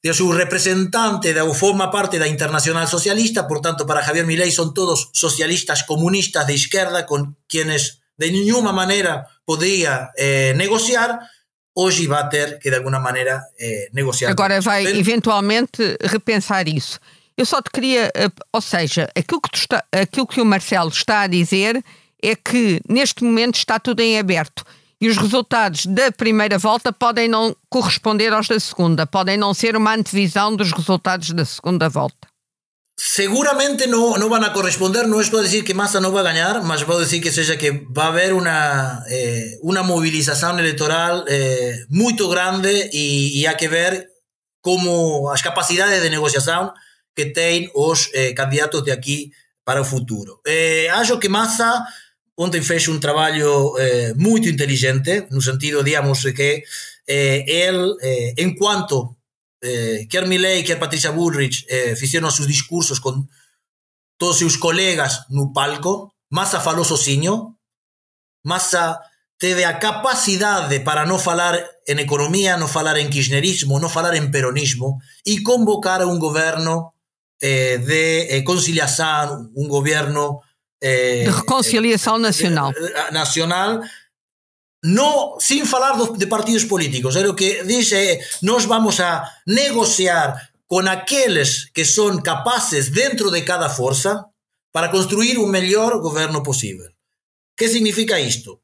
de 0.05 0.13
su 0.13 0.31
representante 0.33 1.33
de, 1.33 1.43
forma 1.55 1.91
parte 1.91 2.19
da 2.19 2.29
Internacional 2.29 2.87
Socialista, 2.87 3.49
por 3.49 3.61
tanto, 3.61 3.87
para 3.87 4.05
Javier 4.05 4.27
Milei 4.27 4.53
son 4.53 4.75
todos 4.75 5.09
socialistas 5.13 5.83
comunistas 5.83 6.47
de 6.47 6.53
izquierda 6.53 7.07
con 7.07 7.39
quienes 7.49 8.05
de 8.19 8.31
nenhuma 8.31 8.73
maneira 8.73 9.27
podía 9.45 10.13
eh, 10.17 10.53
negociar, 10.57 11.19
hoje 11.73 12.07
vai 12.07 12.29
ter 12.29 12.59
que 12.61 12.71
de 12.71 12.77
alguma 12.77 13.01
maneira 13.01 13.49
eh, 13.59 13.89
negociar. 13.93 14.31
Agora 14.31 14.61
vai 14.61 14.87
eventualmente 14.87 15.97
repensar 16.01 16.69
isso. 16.69 17.01
Eu 17.37 17.45
só 17.45 17.61
te 17.61 17.71
queria, 17.71 18.13
eh, 18.15 18.31
ou 18.53 18.61
seja, 18.61 19.11
aquilo 19.17 19.41
que, 19.41 19.57
está, 19.57 19.85
aquilo 19.93 20.27
que 20.27 20.41
o 20.41 20.45
Marcelo 20.45 20.91
está 20.91 21.23
a 21.23 21.27
dizer 21.27 21.85
é 22.23 22.37
que 22.37 22.81
neste 22.89 23.25
momento 23.25 23.57
está 23.57 23.79
tudo 23.79 24.01
em 24.01 24.19
aberto. 24.19 24.65
E 25.01 25.09
os 25.09 25.17
resultados 25.17 25.85
da 25.87 26.13
primeira 26.13 26.57
volta 26.59 26.93
podem 26.93 27.29
não 27.29 27.55
corresponder 27.69 28.33
aos 28.33 28.47
da 28.47 28.59
segunda, 28.59 29.05
podem 29.05 29.37
não 29.37 29.53
ser 29.53 29.77
uma 29.77 29.95
antevisão 29.95 30.55
dos 30.55 30.73
resultados 30.73 31.31
da 31.31 31.45
segunda 31.45 31.89
volta. 31.89 32.29
Seguramente 32.97 33.87
não, 33.89 34.13
vão 34.13 34.43
a 34.43 34.51
corresponder, 34.51 35.09
não 35.09 35.21
estou 35.21 35.41
a 35.41 35.43
dizer 35.43 35.65
que 35.65 35.75
Massa 35.75 36.01
não 36.01 36.13
vai 36.13 36.23
ganhar, 36.23 36.63
mas 36.63 36.83
vou 36.83 37.03
dizer 37.03 37.21
que 37.21 37.33
seja 37.33 37.57
que 37.57 37.85
vai 37.91 38.07
haver 38.07 38.33
uma, 38.33 39.03
eh, 39.09 39.59
uma 39.63 39.83
mobilização 39.83 40.57
eleitoral 40.57 41.25
eh, 41.27 41.85
muito 41.91 42.29
grande 42.29 42.91
e 42.93 43.45
há 43.49 43.55
que 43.55 43.67
ver 43.67 44.07
como 44.63 45.29
as 45.29 45.43
capacidades 45.43 46.01
de 46.01 46.09
negociação 46.09 46.73
que 47.15 47.27
têm 47.27 47.71
os 47.75 48.11
eh, 48.13 48.33
candidatos 48.33 48.83
de 48.83 48.91
aqui 48.91 49.31
para 49.65 49.81
o 49.81 49.85
futuro. 49.85 50.41
Eh, 50.47 50.89
acho 50.91 51.19
que 51.19 51.29
Massa 51.29 51.85
ontem 52.37 52.63
fez 52.63 52.89
um 52.89 52.99
trabalho 52.99 53.77
eh, 53.79 54.13
muito 54.17 54.49
inteligente, 54.49 55.27
no 55.31 55.41
sentido, 55.41 55.83
digamos, 55.83 56.23
que 56.33 56.65
eh, 57.07 57.45
ele, 57.47 57.95
eh, 58.03 58.35
enquanto 58.39 59.17
eh, 59.63 60.07
quer 60.11 60.27
Milley, 60.27 60.63
quer 60.63 60.79
Patricia 60.79 61.13
Bullrich 61.13 61.65
eh, 61.69 61.95
fizeram 61.97 62.31
seus 62.31 62.49
discursos 62.49 62.99
com 62.99 63.25
todos 64.19 64.39
seus 64.39 64.57
colegas 64.57 65.21
no 65.31 65.53
palco, 65.53 66.13
Massa 66.31 66.61
falou 66.61 66.85
sozinho, 66.85 67.55
Massa 68.45 68.99
teve 69.39 69.65
a 69.65 69.75
capacidade 69.75 70.81
para 70.81 71.07
não 71.07 71.19
falar 71.19 71.55
em 71.87 71.99
economia, 72.01 72.57
não 72.57 72.69
falar 72.69 72.97
em 72.97 73.11
kirchnerismo, 73.11 73.79
não 73.79 73.89
falar 73.89 74.15
em 74.15 74.31
peronismo 74.31 74.99
e 75.27 75.41
convocar 75.43 76.03
um 76.03 76.19
governo 76.19 76.94
eh, 77.41 77.79
de 77.79 78.37
eh, 78.37 78.43
conciliação, 78.43 79.51
um 79.55 79.69
governo 79.69 80.41
eh, 80.81 81.25
de 81.25 81.31
reconciliação 81.31 82.19
nacional. 82.19 82.73
Nacional 83.13 83.83
no, 84.85 85.37
sin 85.41 85.65
falar 85.65 85.97
de 85.97 86.27
partidos 86.27 86.65
políticos. 86.67 87.17
É 87.17 87.27
o 87.27 87.35
que 87.35 87.65
dice 87.65 87.97
é, 87.97 88.21
nós 88.43 88.67
vamos 88.67 89.01
a 89.01 89.25
negociar 89.47 90.53
con 90.67 90.89
aqueles 90.89 91.71
que 91.73 91.85
son 91.85 92.21
capaces 92.21 92.93
dentro 92.93 93.31
de 93.31 93.45
cada 93.45 93.71
forza 93.71 94.29
para 94.73 94.91
construir 94.91 95.39
o 95.39 95.47
mellor 95.47 96.01
governo 96.01 96.43
posible. 96.43 96.93
Que 97.57 97.69
significa 97.69 98.21
isto? 98.21 98.61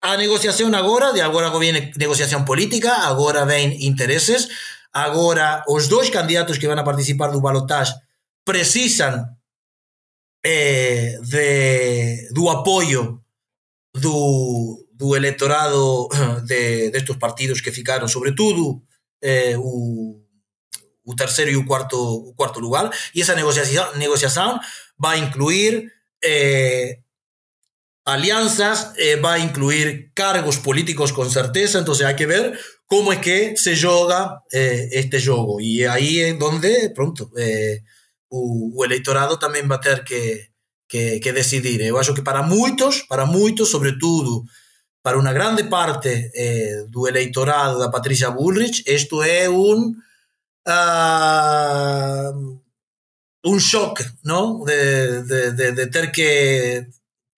A 0.00 0.16
negociación 0.16 0.74
agora, 0.74 1.12
de 1.12 1.20
agora 1.20 1.52
viene 1.58 1.92
negociación 1.96 2.44
política, 2.44 3.06
agora 3.06 3.44
ven 3.44 3.76
intereses, 3.78 4.48
agora 4.92 5.64
os 5.68 5.88
dois 5.88 6.10
candidatos 6.10 6.58
que 6.58 6.68
van 6.68 6.78
a 6.78 6.84
participar 6.84 7.32
do 7.32 7.40
balotaje 7.40 7.94
precisan 8.44 9.38
eh, 10.44 11.18
de, 11.22 12.28
do 12.32 12.50
apoio 12.50 13.22
do, 13.94 14.86
do 14.92 15.16
eleitorado 15.16 16.08
de, 16.44 16.90
destes 16.90 17.16
partidos 17.16 17.60
que 17.60 17.72
ficaram, 17.72 18.08
sobretudo 18.08 18.82
eh, 19.22 19.56
o, 19.58 20.20
o 21.04 21.16
terceiro 21.16 21.50
e 21.50 21.56
o 21.56 21.66
quarto, 21.66 21.96
o 21.96 22.60
lugar, 22.60 22.90
e 23.14 23.22
essa 23.22 23.34
negociação, 23.34 23.94
negociação 23.96 24.60
vai 24.98 25.18
incluir 25.18 25.90
eh, 26.22 26.98
alianças, 28.04 28.92
eh, 28.96 29.16
vai 29.16 29.40
incluir 29.40 30.10
cargos 30.14 30.56
políticos 30.56 31.12
com 31.12 31.28
certeza, 31.28 31.80
então 31.80 31.94
há 32.06 32.14
que 32.14 32.26
ver 32.26 32.58
como 32.92 33.10
é 33.10 33.16
que 33.16 33.56
se 33.56 33.74
joga 33.74 34.42
eh, 34.52 34.90
este 34.92 35.18
jogo, 35.18 35.58
e 35.62 35.86
aí 35.86 36.20
é 36.20 36.34
onde, 36.34 36.90
pronto, 36.90 37.30
eh, 37.38 37.80
o, 38.28 38.84
eleitorado 38.84 39.38
também 39.38 39.66
vai 39.66 39.80
ter 39.80 40.04
que 40.04 40.50
que, 40.86 41.18
que 41.18 41.32
decidir. 41.32 41.80
Eu 41.80 41.96
acho 41.96 42.12
que 42.12 42.20
para 42.20 42.42
muitos, 42.42 43.00
para 43.08 43.24
muitos, 43.24 43.70
sobretudo 43.70 44.44
para 45.02 45.18
uma 45.18 45.32
grande 45.32 45.64
parte 45.70 46.30
eh, 46.34 46.84
do 46.90 47.08
eleitorado 47.08 47.78
da 47.78 47.88
Patrícia 47.88 48.30
Bullrich, 48.30 48.84
isto 48.86 49.22
é 49.22 49.48
um 49.48 49.94
uh, 50.68 52.32
um 53.42 53.58
choque, 53.58 54.04
não? 54.22 54.64
De, 54.64 55.22
de, 55.22 55.52
de, 55.52 55.72
de, 55.72 55.86
ter 55.86 56.12
que 56.12 56.86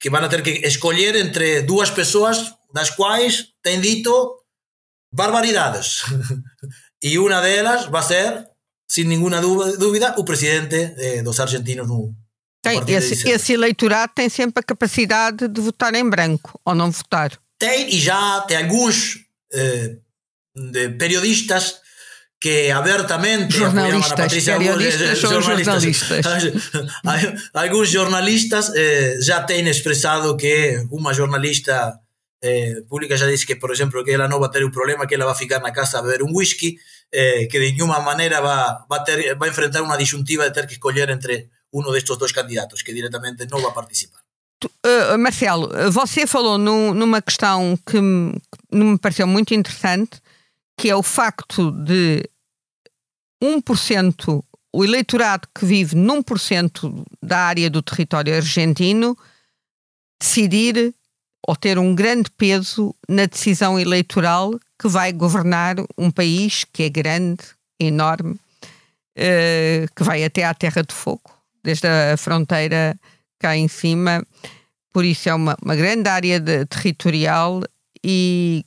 que 0.01 0.11
vão 0.11 0.29
ter 0.29 0.43
que 0.43 0.67
escolher 0.67 1.15
entre 1.15 1.63
duas 1.63 1.91
pessoas 1.91 2.53
das 2.73 2.91
quais 2.91 3.51
têm 3.63 3.81
dito 3.81 4.44
barbaridades. 5.15 6.05
e 7.03 7.19
uma 7.19 7.41
delas 7.41 7.87
vai 7.87 8.03
ser, 8.03 8.47
sem 8.89 9.05
nenhuma 9.05 9.41
dúvida, 9.41 10.15
o 10.19 10.25
presidente 10.25 10.95
eh, 10.99 11.23
dos 11.23 11.39
argentinos 11.41 11.89
no, 11.89 12.15
tem, 12.65 12.83
esse, 12.89 13.29
esse 13.29 13.53
eleitorado 13.53 14.13
tem 14.15 14.31
sempre 14.31 14.61
a 14.61 14.63
capacidade 14.63 15.47
de 15.49 15.61
votar 15.61 15.95
em 15.95 16.09
branco 16.09 16.59
ou 16.65 16.75
não 16.75 16.91
votar. 16.91 17.33
Tem, 17.59 17.95
e 17.95 18.01
já 18.01 18.41
tem 18.49 18.57
alguns 18.57 19.19
eh, 19.53 19.97
periodistas 20.99 21.77
que 22.41 22.71
abertamente 22.71 23.55
jornalistas, 23.55 24.45
periodistas 24.45 25.25
ou 25.25 25.43
jornalistas. 25.43 26.27
Alguns 27.53 27.91
jornalistas 27.91 28.73
eh, 28.75 29.19
já 29.21 29.43
têm 29.43 29.69
expressado 29.69 30.37
que 30.37 30.87
uma 30.91 31.13
jornalista 31.13 31.99
eh, 32.47 32.83
pública 32.87 33.17
já 33.17 33.27
disse 33.27 33.47
que, 33.47 33.57
por 33.57 33.71
exemplo, 33.71 34.05
que 34.05 34.11
ela 34.11 34.29
não 34.29 34.39
vai 34.39 34.51
ter 34.51 34.63
o 34.63 34.71
problema, 34.71 35.07
que 35.07 35.15
ela 35.15 35.25
vai 35.25 35.35
ficar 35.35 35.61
na 35.61 35.73
casa 35.73 35.99
a 35.99 36.03
beber 36.03 36.23
um 36.23 36.37
whisky, 36.37 36.77
eh, 37.11 37.47
que 37.47 37.59
de 37.59 37.73
nenhuma 37.73 38.01
maneira 38.01 38.43
vai, 38.43 38.77
vai, 38.87 39.03
ter, 39.03 39.35
enfrentar 39.49 39.81
uma 39.81 39.97
disjuntiva 39.97 40.45
de 40.45 40.53
ter 40.53 40.67
que 40.67 40.75
escolher 40.75 41.09
entre 41.09 41.49
um 41.73 41.81
destes 41.91 42.19
dois 42.19 42.33
candidatos, 42.33 42.83
que 42.83 42.93
diretamente 42.93 43.47
não 43.51 43.63
vai 43.63 43.73
participar. 43.73 44.21
Uh, 44.63 45.19
Marcelo, 45.19 45.71
você 45.91 46.27
falou 46.27 46.59
num, 46.59 46.93
numa 46.93 47.23
questão 47.23 47.79
que 47.87 47.99
me, 47.99 48.39
me 48.71 48.99
pareceu 48.99 49.27
muito 49.27 49.55
interessante, 49.55 50.21
que 50.79 50.91
é 50.91 50.95
o 50.95 51.03
facto 51.03 51.71
de 51.71 52.23
1%, 53.43 54.45
o 54.71 54.85
eleitorado 54.85 55.49
que 55.55 55.65
vive 55.65 55.97
num 55.97 56.23
por 56.23 56.39
cento 56.39 57.07
da 57.23 57.39
área 57.39 57.71
do 57.71 57.81
território 57.81 58.35
argentino, 58.35 59.17
decidir 60.21 60.95
ou 61.47 61.55
ter 61.55 61.79
um 61.79 61.95
grande 61.95 62.31
peso 62.31 62.95
na 63.09 63.27
decisão 63.27 63.79
eleitoral 63.79 64.59
que 64.79 64.89
vai 64.89 65.13
governar 65.13 65.77
um 65.97 66.11
país 66.11 66.65
que 66.65 66.85
é 66.85 66.89
grande, 66.89 67.45
enorme, 67.79 68.33
uh, 68.33 69.95
que 69.95 70.03
vai 70.03 70.25
até 70.25 70.45
à 70.45 70.55
Terra 70.55 70.83
de 70.83 70.95
Fogo 70.95 71.35
desde 71.65 71.89
a 71.89 72.17
fronteira 72.17 72.95
cá 73.39 73.57
em 73.57 73.67
cima. 73.67 74.23
Por 74.93 75.05
isso 75.05 75.29
é 75.29 75.35
uma, 75.35 75.57
uma 75.63 75.75
grande 75.75 76.09
área 76.09 76.39
de, 76.39 76.67
territorial 76.67 77.63
e, 78.05 78.65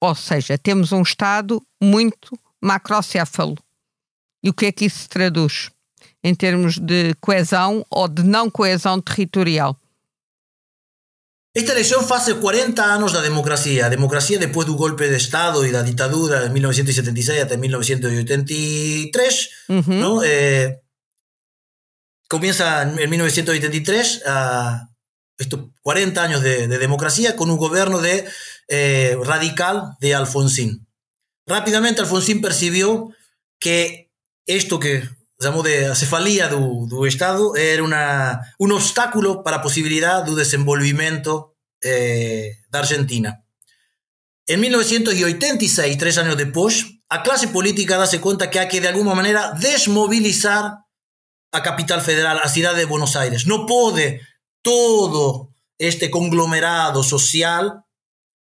ou 0.00 0.14
seja, 0.14 0.56
temos 0.56 0.92
um 0.92 1.02
Estado 1.02 1.60
muito 1.82 2.38
macrocéfalo. 2.60 3.58
E 4.42 4.48
o 4.48 4.54
que 4.54 4.66
é 4.66 4.72
que 4.72 4.86
isso 4.86 5.00
se 5.00 5.08
traduz? 5.08 5.70
Em 6.22 6.34
termos 6.34 6.78
de 6.78 7.14
coesão 7.20 7.84
ou 7.90 8.06
de 8.06 8.22
não 8.22 8.48
coesão 8.48 9.00
territorial? 9.00 9.76
Esta 11.54 11.72
eleição 11.72 12.02
faz 12.02 12.32
40 12.32 12.82
anos 12.82 13.12
da 13.12 13.20
democracia. 13.20 13.86
A 13.86 13.88
democracia, 13.90 14.38
depois 14.38 14.66
do 14.66 14.74
golpe 14.74 15.06
de 15.06 15.16
Estado 15.16 15.66
e 15.66 15.72
da 15.72 15.82
ditadura 15.82 16.48
de 16.48 16.50
1976 16.50 17.42
até 17.42 17.56
1983, 17.58 19.48
uhum. 19.68 19.82
não? 20.00 20.22
É, 20.22 20.80
comienza 22.28 22.82
en 22.82 23.10
1983, 23.10 24.22
a 24.24 24.88
estos 25.38 25.60
40 25.82 26.22
años 26.22 26.40
de, 26.42 26.68
de 26.68 26.78
democracia, 26.78 27.36
con 27.36 27.50
un 27.50 27.58
gobierno 27.58 28.00
de, 28.00 28.24
eh, 28.68 29.18
radical 29.22 29.96
de 30.00 30.14
Alfonsín. 30.14 30.86
Rápidamente 31.46 32.00
Alfonsín 32.00 32.40
percibió 32.40 33.10
que 33.58 34.10
esto 34.46 34.80
que 34.80 35.02
llamó 35.42 35.62
de 35.62 35.86
acefalía 35.86 36.48
do, 36.48 36.86
do 36.86 37.06
Estado 37.06 37.56
era 37.56 37.82
una, 37.82 38.54
un 38.58 38.72
obstáculo 38.72 39.42
para 39.42 39.58
a 39.58 39.62
posibilidad 39.62 40.24
do 40.24 40.34
desenvolvimento 40.34 41.56
eh, 41.82 42.62
da 42.70 42.80
Argentina. 42.80 43.44
En 44.46 44.60
1986, 44.60 45.98
tres 45.98 46.18
años 46.18 46.36
después, 46.36 46.86
a 47.08 47.22
clase 47.22 47.48
política 47.48 47.98
dase 47.98 48.20
conta 48.20 48.50
que 48.50 48.58
hay 48.58 48.68
que 48.68 48.80
de 48.80 48.88
alguna 48.88 49.14
manera 49.14 49.52
desmovilizar 49.52 50.82
a 51.52 51.60
capital 51.62 52.00
federal, 52.00 52.40
a 52.42 52.48
cidade 52.48 52.80
de 52.80 52.90
Buenos 52.90 53.14
Aires. 53.14 53.46
Não 53.46 53.66
pode 53.66 54.20
todo 54.62 55.52
este 55.78 56.10
conglomerado 56.10 57.02
social 57.02 57.84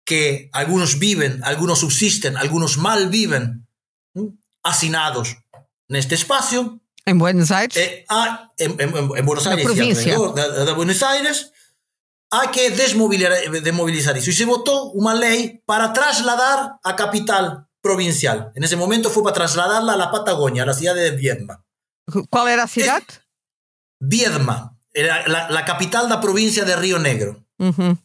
que 0.04 0.50
algunos 0.52 0.98
viven, 0.98 1.40
algunos 1.44 1.78
subsisten, 1.80 2.36
algunos 2.36 2.76
mal 2.76 3.08
viven, 3.08 3.66
hacinados 4.62 5.38
neste 5.88 6.14
espacio. 6.14 6.79
En 7.04 7.18
Buenos 7.18 7.50
Aires. 7.50 7.76
Eh, 7.76 8.04
ah, 8.08 8.50
en, 8.58 8.80
en, 8.80 8.94
en, 9.16 9.26
Buenos 9.26 9.46
Aires, 9.46 9.64
provincia. 9.64 10.16
de, 10.34 10.64
de 10.64 10.72
Buenos 10.72 11.02
Aires, 11.02 11.52
hay 12.30 12.48
que 12.48 12.70
desmovilizar, 12.70 14.16
eso. 14.16 14.30
Y 14.30 14.32
se 14.32 14.44
votó 14.44 14.90
una 14.92 15.14
ley 15.14 15.62
para 15.66 15.92
trasladar 15.92 16.78
a 16.82 16.96
capital 16.96 17.66
provincial. 17.82 18.52
En 18.54 18.62
ese 18.62 18.76
momento 18.76 19.10
fue 19.10 19.24
para 19.24 19.34
trasladarla 19.34 19.94
a 19.94 19.96
la 19.96 20.10
Patagonia, 20.10 20.62
a 20.62 20.66
la 20.66 20.74
ciudad 20.74 20.94
de 20.94 21.10
Viedma. 21.10 21.64
Qual 22.28 22.48
era 22.48 22.64
a 22.64 22.68
cidade? 22.68 23.06
Viedma, 23.98 24.76
era 24.92 25.26
la, 25.26 25.50
la, 25.50 25.64
capital 25.64 26.08
da 26.08 26.20
província 26.20 26.64
de 26.64 26.76
Rio 26.76 26.98
Negro. 26.98 27.44
Uhum. 27.58 27.98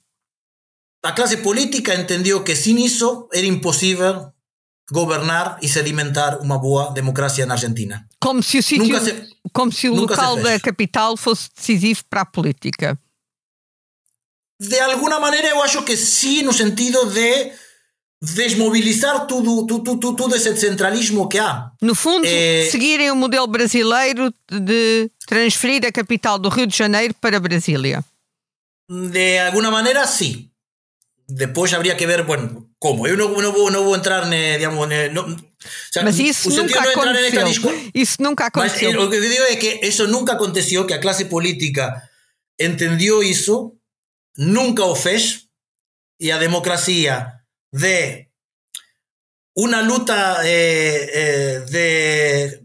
A 1.04 1.14
classe 1.14 1.38
política 1.38 1.94
entendeu 1.94 2.44
que 2.44 2.56
sem 2.56 2.84
isso 2.84 3.30
era 3.32 3.46
impossível 3.46 4.34
governar 4.91 5.58
e 5.62 5.67
sedimentar 5.67 6.39
uma 6.41 6.58
boa 6.58 6.91
democracia 6.91 7.45
na 7.45 7.56
Argentina. 7.56 8.08
Como 8.19 8.43
se 8.43 8.60
o, 8.60 8.63
sítio, 8.63 9.00
se, 9.00 9.30
como 9.52 9.71
se 9.71 9.89
o 9.89 9.95
local 9.95 10.38
da 10.38 10.60
capital 10.60 11.17
fosse 11.17 11.50
decisivo 11.56 12.04
para 12.10 12.21
a 12.21 12.26
política. 12.26 12.98
De 14.60 14.80
alguma 14.80 15.19
maneira, 15.19 15.50
eu 15.50 15.62
acho 15.62 15.84
que 15.84 15.98
sim, 15.98 16.43
no 16.43 16.54
sentido 16.54 17.06
de 17.08 17.52
desmobilizar 18.21 19.28
tudo, 19.28 19.65
tudo, 19.67 19.98
tudo, 19.98 20.15
todo 20.15 20.36
esse 20.36 20.56
centralismo 20.56 21.28
que 21.28 21.38
há. 21.38 21.71
No 21.82 21.93
fundo, 21.93 22.26
é... 22.26 22.67
seguirem 22.71 23.12
o 23.12 23.15
modelo 23.15 23.48
brasileiro 23.48 24.34
de 24.50 25.10
transferir 25.28 25.86
a 25.86 25.91
capital 25.91 26.39
do 26.39 26.50
Rio 26.50 26.65
de 26.65 26.76
Janeiro 26.76 27.13
para 27.15 27.39
Brasília. 27.39 28.04
De 28.89 29.39
alguma 29.39 29.71
maneira, 29.71 30.06
sim. 30.08 30.50
Depois 31.28 31.74
haveria 31.74 31.98
que 31.98 32.06
ver, 32.06 32.24
bueno, 32.24 32.70
como. 32.78 33.08
Eu 33.08 33.18
não, 33.18 33.30
não, 33.42 33.52
vou, 33.52 33.72
vou 33.72 33.96
entrar, 33.96 34.28
ne, 34.28 34.58
digamos, 34.58 34.88
ne, 34.88 35.10
o 35.10 35.38
sea, 35.92 36.04
Mas 36.04 36.20
isso 36.20 36.50
nunca 36.50 36.82
aconteceu. 36.82 37.90
Isso 37.94 38.22
nunca 38.22 38.46
aconteceu. 38.46 38.94
Mas, 38.94 39.04
o 39.04 39.10
que 39.10 39.16
eu 39.16 39.22
digo 39.22 39.44
é 39.44 39.56
que 39.56 39.88
isso 39.88 40.08
nunca 40.08 40.34
aconteceu, 40.34 40.86
que 40.86 40.94
a 40.94 41.00
classe 41.00 41.26
política 41.26 42.08
entendeu 42.60 43.24
isso, 43.24 43.74
nunca 44.38 44.86
o 44.86 44.96
fez, 44.96 45.46
e 46.20 46.32
a 46.32 46.38
democracia 46.38 47.42
de 47.72 48.30
una 49.56 49.82
lucha 49.82 50.46
eh, 50.46 51.10
eh, 51.14 51.66
de 51.70 52.64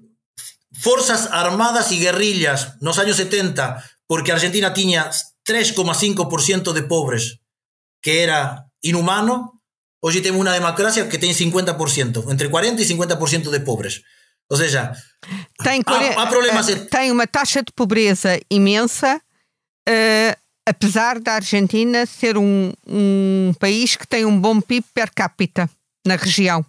fuerzas 0.72 1.28
armadas 1.30 1.92
y 1.92 2.00
guerrillas 2.00 2.74
en 2.80 2.86
los 2.86 2.98
años 2.98 3.16
70, 3.16 3.84
porque 4.06 4.32
Argentina 4.32 4.72
tenía 4.72 5.10
3,5% 5.46 6.72
de 6.72 6.82
pobres, 6.82 7.40
que 8.00 8.22
era 8.22 8.66
inhumano, 8.82 9.60
hoy 10.00 10.20
tenemos 10.20 10.40
una 10.40 10.52
democracia 10.52 11.08
que 11.08 11.18
tiene 11.18 11.34
50%, 11.34 12.30
entre 12.30 12.50
40 12.50 12.82
y 12.82 12.86
50% 12.86 13.50
de 13.50 13.60
pobres. 13.60 14.02
O 14.48 14.56
sea, 14.56 14.92
tem, 15.62 15.82
há, 15.86 16.22
há 16.22 16.28
problemas. 16.28 16.68
Uh, 16.68 16.86
tem 16.86 17.12
uma 17.12 17.26
taxa 17.26 17.62
de 17.62 17.72
pobreza 17.72 18.40
imensa, 18.50 19.20
uh, 19.88 20.36
apesar 20.66 21.20
da 21.20 21.34
Argentina 21.34 22.04
ser 22.04 22.36
um, 22.36 22.72
um 22.86 23.52
país 23.60 23.94
que 23.94 24.08
tem 24.08 24.24
um 24.24 24.40
bom 24.40 24.60
PIB 24.60 24.84
per 24.92 25.12
capita 25.14 25.70
na 26.04 26.16
região. 26.16 26.66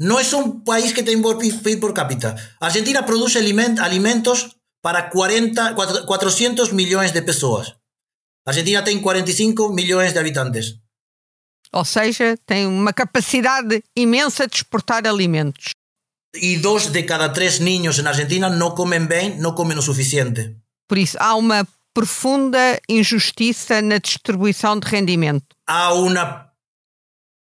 Não 0.00 0.18
é 0.18 0.36
um 0.36 0.58
país 0.60 0.92
que 0.92 1.02
tem 1.02 1.20
bom 1.20 1.38
PIB 1.38 1.76
per 1.76 1.92
capita. 1.92 2.34
A 2.60 2.66
Argentina 2.66 3.04
produz 3.04 3.36
alimentos 3.36 4.56
para 4.82 5.02
40, 5.02 5.74
400 6.04 6.72
milhões 6.72 7.12
de 7.12 7.22
pessoas. 7.22 7.72
A 8.46 8.50
Argentina 8.50 8.82
tem 8.82 9.00
45 9.00 9.72
milhões 9.72 10.12
de 10.12 10.18
habitantes. 10.18 10.76
Ou 11.72 11.84
seja, 11.84 12.36
tem 12.44 12.66
uma 12.66 12.92
capacidade 12.92 13.82
imensa 13.96 14.46
de 14.46 14.56
exportar 14.56 15.06
alimentos. 15.06 15.70
E 16.34 16.56
dois 16.56 16.86
de 16.86 17.02
cada 17.02 17.28
três 17.28 17.58
niños 17.58 17.98
na 17.98 18.10
Argentina 18.10 18.50
não 18.50 18.74
comem 18.74 19.06
bem, 19.06 19.38
não 19.38 19.54
comem 19.54 19.78
o 19.78 19.82
suficiente. 19.82 20.56
Por 20.88 20.98
isso, 20.98 21.16
há 21.20 21.34
uma 21.34 21.66
profunda 21.94 22.80
injustiça 22.88 23.80
na 23.80 23.98
distribuição 23.98 24.78
de 24.78 24.88
rendimento. 24.88 25.46
Há 25.66 25.94
uma 25.94 26.50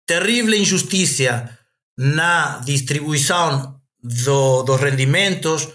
terrível 0.08 0.54
injustiça 0.54 1.58
na 1.98 2.60
distribuição 2.60 3.80
do, 4.04 4.64
dos 4.64 4.80
rendimentos, 4.80 5.68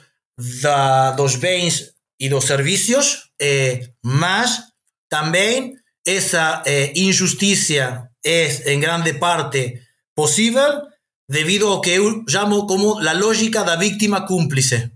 da, 0.61 1.13
dos 1.13 1.37
bens 1.37 1.93
e 2.21 2.29
dos 2.29 2.45
serviços, 2.45 3.31
eh, 3.41 3.89
mas 4.05 4.61
também 5.09 5.75
essa 6.07 6.63
eh, 6.67 6.93
injustiça 6.97 8.09
é 8.25 8.73
em 8.73 8.81
grande 8.81 9.15
parte 9.15 9.83
possível 10.15 10.83
devido 11.29 11.67
ao 11.67 11.81
que 11.81 11.91
eu 11.91 12.25
chamo 12.29 12.67
como 12.67 12.99
a 12.99 13.13
lógica 13.13 13.65
da 13.65 13.77
vítima 13.77 14.27
cúmplice. 14.27 14.91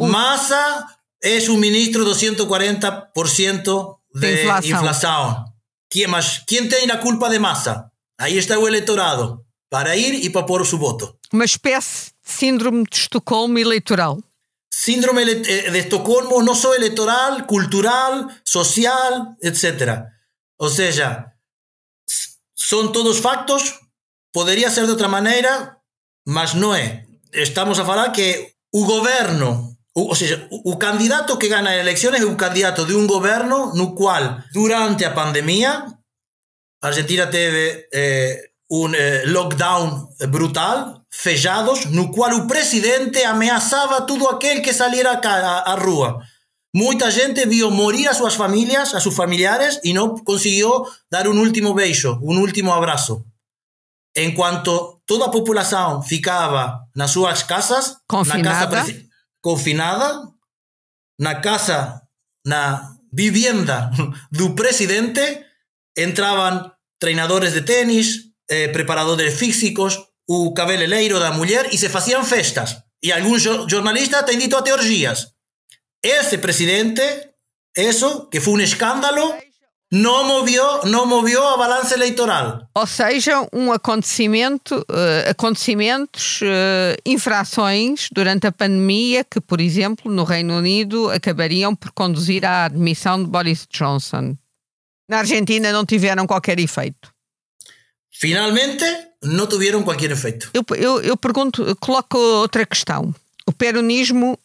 Massa 0.00 0.86
é 1.22 1.38
o 1.50 1.56
ministro 1.56 2.04
do 2.04 2.12
140% 2.12 3.96
de, 4.14 4.20
de 4.20 4.42
inflação. 4.42 4.70
inflação. 4.70 5.44
Quem, 5.90 6.06
mas 6.06 6.42
quem 6.46 6.68
tem 6.68 6.90
a 6.90 6.98
culpa 6.98 7.28
de 7.28 7.38
Massa? 7.38 7.90
Aí 8.18 8.36
está 8.36 8.58
o 8.58 8.66
eleitorado 8.66 9.44
para 9.70 9.96
ir 9.96 10.24
e 10.24 10.30
para 10.30 10.44
pôr 10.44 10.60
o 10.60 10.64
seu 10.64 10.78
voto. 10.78 11.16
Uma 11.32 11.44
espécie 11.44 12.12
de 12.24 12.32
síndrome 12.32 12.84
de 12.88 12.96
Estocolmo 12.96 13.58
eleitoral. 13.58 14.18
Síndrome 14.76 15.22
eh, 15.22 15.70
de 15.70 15.78
Estocolmo 15.78 16.42
não 16.42 16.54
só 16.54 16.74
eleitoral, 16.74 17.46
cultural, 17.46 18.28
social, 18.44 19.36
etc. 19.40 20.02
Ou 20.58 20.68
seja, 20.68 21.30
são 22.56 22.90
todos 22.90 23.20
factos, 23.20 23.78
poderia 24.32 24.70
ser 24.70 24.84
de 24.84 24.90
outra 24.90 25.06
maneira, 25.06 25.76
mas 26.26 26.54
não 26.54 26.74
é. 26.74 27.06
Estamos 27.32 27.78
a 27.78 27.84
falar 27.84 28.10
que 28.10 28.52
o 28.72 28.84
governo, 28.84 29.76
ou 29.94 30.14
seja, 30.14 30.48
o 30.50 30.76
candidato 30.76 31.38
que 31.38 31.48
gana 31.48 31.76
eleições 31.76 32.20
é 32.20 32.24
o 32.24 32.36
candidato 32.36 32.84
de 32.84 32.96
um 32.96 33.06
governo 33.06 33.72
no 33.74 33.94
qual, 33.94 34.42
durante 34.52 35.04
a 35.04 35.12
pandemia, 35.12 35.86
a 36.82 36.86
Argentina 36.88 37.28
teve 37.28 37.88
eh, 37.92 38.50
um 38.74 38.92
eh, 38.92 39.24
lockdown 39.26 40.08
brutal, 40.28 41.00
fechados, 41.08 41.84
no 41.86 42.10
qual 42.10 42.32
o 42.34 42.46
presidente 42.46 43.22
ameaçava 43.22 44.02
tudo 44.02 44.26
aquele 44.26 44.60
que 44.60 44.72
saliera 44.72 45.12
à 45.12 45.74
rua. 45.74 46.20
Muita 46.74 47.08
gente 47.08 47.46
viu 47.46 47.70
morir 47.70 48.08
as 48.08 48.16
suas 48.16 48.34
famílias, 48.34 48.92
a 48.94 49.00
seus 49.00 49.14
familiares, 49.14 49.78
e 49.84 49.92
não 49.92 50.16
conseguiu 50.16 50.84
dar 51.08 51.28
um 51.28 51.38
último 51.38 51.72
beijo, 51.72 52.18
um 52.20 52.40
último 52.40 52.72
abraço. 52.72 53.24
Enquanto 54.16 55.00
toda 55.06 55.26
a 55.26 55.30
população 55.30 56.02
ficava 56.02 56.80
nas 56.96 57.12
suas 57.12 57.44
casas, 57.44 57.96
confinada, 58.08 58.66
na 58.66 58.66
casa 58.66 59.04
confinada, 59.40 60.22
na 61.20 61.34
casa, 61.40 62.00
na 62.44 62.96
vivienda 63.12 63.90
do 64.32 64.54
presidente, 64.54 65.44
entravam 65.96 66.72
treinadores 66.98 67.52
de 67.52 67.60
tênis, 67.60 68.33
eh, 68.54 68.68
preparadores 68.68 69.38
físicos, 69.38 69.92
o 70.28 70.54
cabeleireiro 70.54 71.18
da 71.18 71.30
mulher 71.32 71.68
e 71.72 71.76
se 71.76 71.88
faziam 71.88 72.24
festas. 72.24 72.76
E 73.02 73.12
alguns 73.12 73.42
jornalistas 73.42 74.22
têm 74.22 74.38
dito 74.38 74.56
até 74.56 74.72
orgias. 74.72 75.28
Esse 76.02 76.38
presidente, 76.38 77.02
isso, 77.76 78.28
que 78.30 78.40
foi 78.40 78.54
um 78.54 78.60
escândalo, 78.60 79.34
não 79.94 80.26
moveu, 80.26 80.84
não 80.86 81.06
moveu 81.06 81.46
a 81.46 81.56
balança 81.56 81.94
eleitoral. 81.94 82.66
Ou 82.74 82.86
seja, 82.86 83.46
um 83.52 83.70
acontecimento, 83.70 84.74
uh, 84.90 85.30
acontecimentos, 85.30 86.40
uh, 86.42 87.00
infrações 87.06 88.08
durante 88.12 88.46
a 88.46 88.52
pandemia 88.52 89.22
que, 89.24 89.40
por 89.40 89.60
exemplo, 89.60 90.10
no 90.10 90.24
Reino 90.24 90.58
Unido 90.58 91.10
acabariam 91.10 91.76
por 91.76 91.92
conduzir 91.92 92.44
à 92.44 92.64
admissão 92.64 93.22
de 93.22 93.30
Boris 93.30 93.66
Johnson. 93.70 94.36
Na 95.08 95.18
Argentina 95.18 95.70
não 95.70 95.84
tiveram 95.84 96.26
qualquer 96.26 96.58
efeito. 96.58 97.13
Finalmente, 98.16 98.84
não 99.22 99.46
tiveram 99.46 99.82
qualquer 99.82 100.12
efeito. 100.12 100.48
Eu, 100.54 100.64
eu, 100.76 101.02
eu 101.02 101.16
pergunto, 101.16 101.74
coloco 101.76 102.16
outra 102.16 102.64
questão. 102.64 103.12
O 103.44 103.52
peronismo, 103.52 104.38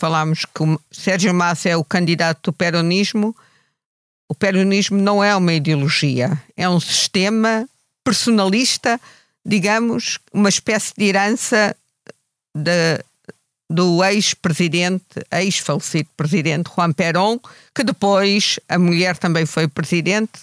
falámos 0.00 0.46
que 0.46 0.62
o 0.62 0.80
Sérgio 0.90 1.34
Massa 1.34 1.68
é 1.68 1.76
o 1.76 1.84
candidato 1.84 2.50
do 2.50 2.52
peronismo. 2.52 3.36
O 4.26 4.34
peronismo 4.34 4.96
não 4.96 5.22
é 5.22 5.36
uma 5.36 5.52
ideologia, 5.52 6.42
é 6.56 6.66
um 6.66 6.80
sistema 6.80 7.68
personalista, 8.02 8.98
digamos, 9.44 10.18
uma 10.32 10.48
espécie 10.48 10.94
de 10.96 11.04
herança 11.04 11.76
de, 12.56 13.04
do 13.68 14.02
ex-presidente, 14.02 15.04
ex-falecido 15.30 16.08
presidente 16.16 16.70
Juan 16.74 16.92
Perón, 16.92 17.38
que 17.74 17.84
depois 17.84 18.58
a 18.66 18.78
mulher 18.78 19.18
também 19.18 19.44
foi 19.44 19.68
presidente, 19.68 20.40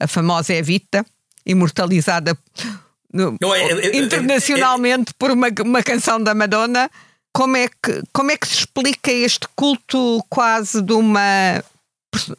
a 0.00 0.08
famosa 0.08 0.52
Evita, 0.52 1.06
imortalizada 1.44 2.36
no, 3.12 3.36
é, 3.54 3.96
internacionalmente 3.96 5.12
por 5.14 5.30
uma, 5.30 5.48
uma 5.64 5.82
canção 5.82 6.22
da 6.22 6.34
Madonna. 6.34 6.90
Como 7.32 7.56
é, 7.56 7.68
que, 7.68 8.02
como 8.12 8.30
é 8.30 8.36
que 8.36 8.46
se 8.46 8.54
explica 8.60 9.10
este 9.10 9.46
culto 9.56 10.22
quase 10.28 10.82
de 10.82 10.92
uma, 10.92 11.62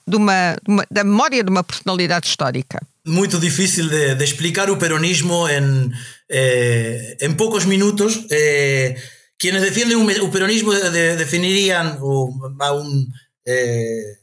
de 0.08 0.16
uma, 0.16 0.56
de 0.64 0.72
uma 0.72 0.86
da 0.90 1.04
memória 1.04 1.44
de 1.44 1.50
uma 1.50 1.64
personalidade 1.64 2.28
histórica? 2.28 2.80
Muito 3.06 3.40
difícil 3.40 3.90
de, 3.90 4.16
de 4.16 4.24
explicar 4.24 4.70
o 4.70 4.78
peronismo 4.78 5.48
em, 5.50 5.92
eh, 6.30 7.18
em 7.22 7.34
poucos 7.34 7.66
minutos. 7.66 8.26
Eh, 8.30 8.96
quienes 9.38 9.62
defienden 9.62 9.98
un, 9.98 10.32
peronismo 10.32 10.74
de, 10.74 11.18
definirían 11.18 11.98
o, 12.00 12.32
a 12.60 12.72
un 12.72 13.12
eh, 13.46 14.20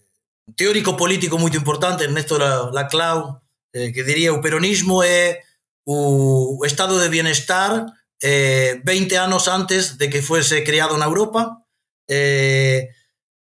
teórico 0.56 0.96
político 0.96 1.36
muito 1.36 1.58
importante, 1.58 2.04
Ernesto 2.04 2.38
Laclau, 2.38 3.42
que 3.72 4.02
diría 4.02 4.34
o 4.34 4.40
peronismo 4.40 5.02
é 5.02 5.42
o, 5.86 6.62
estado 6.66 6.98
de 6.98 7.08
bienestar 7.08 7.86
eh, 8.22 8.80
20 8.84 9.16
anos 9.16 9.48
antes 9.48 9.98
de 9.98 10.10
que 10.10 10.22
fuese 10.22 10.64
creado 10.64 10.98
na 10.98 11.06
Europa. 11.06 11.62
Eh, 12.08 12.90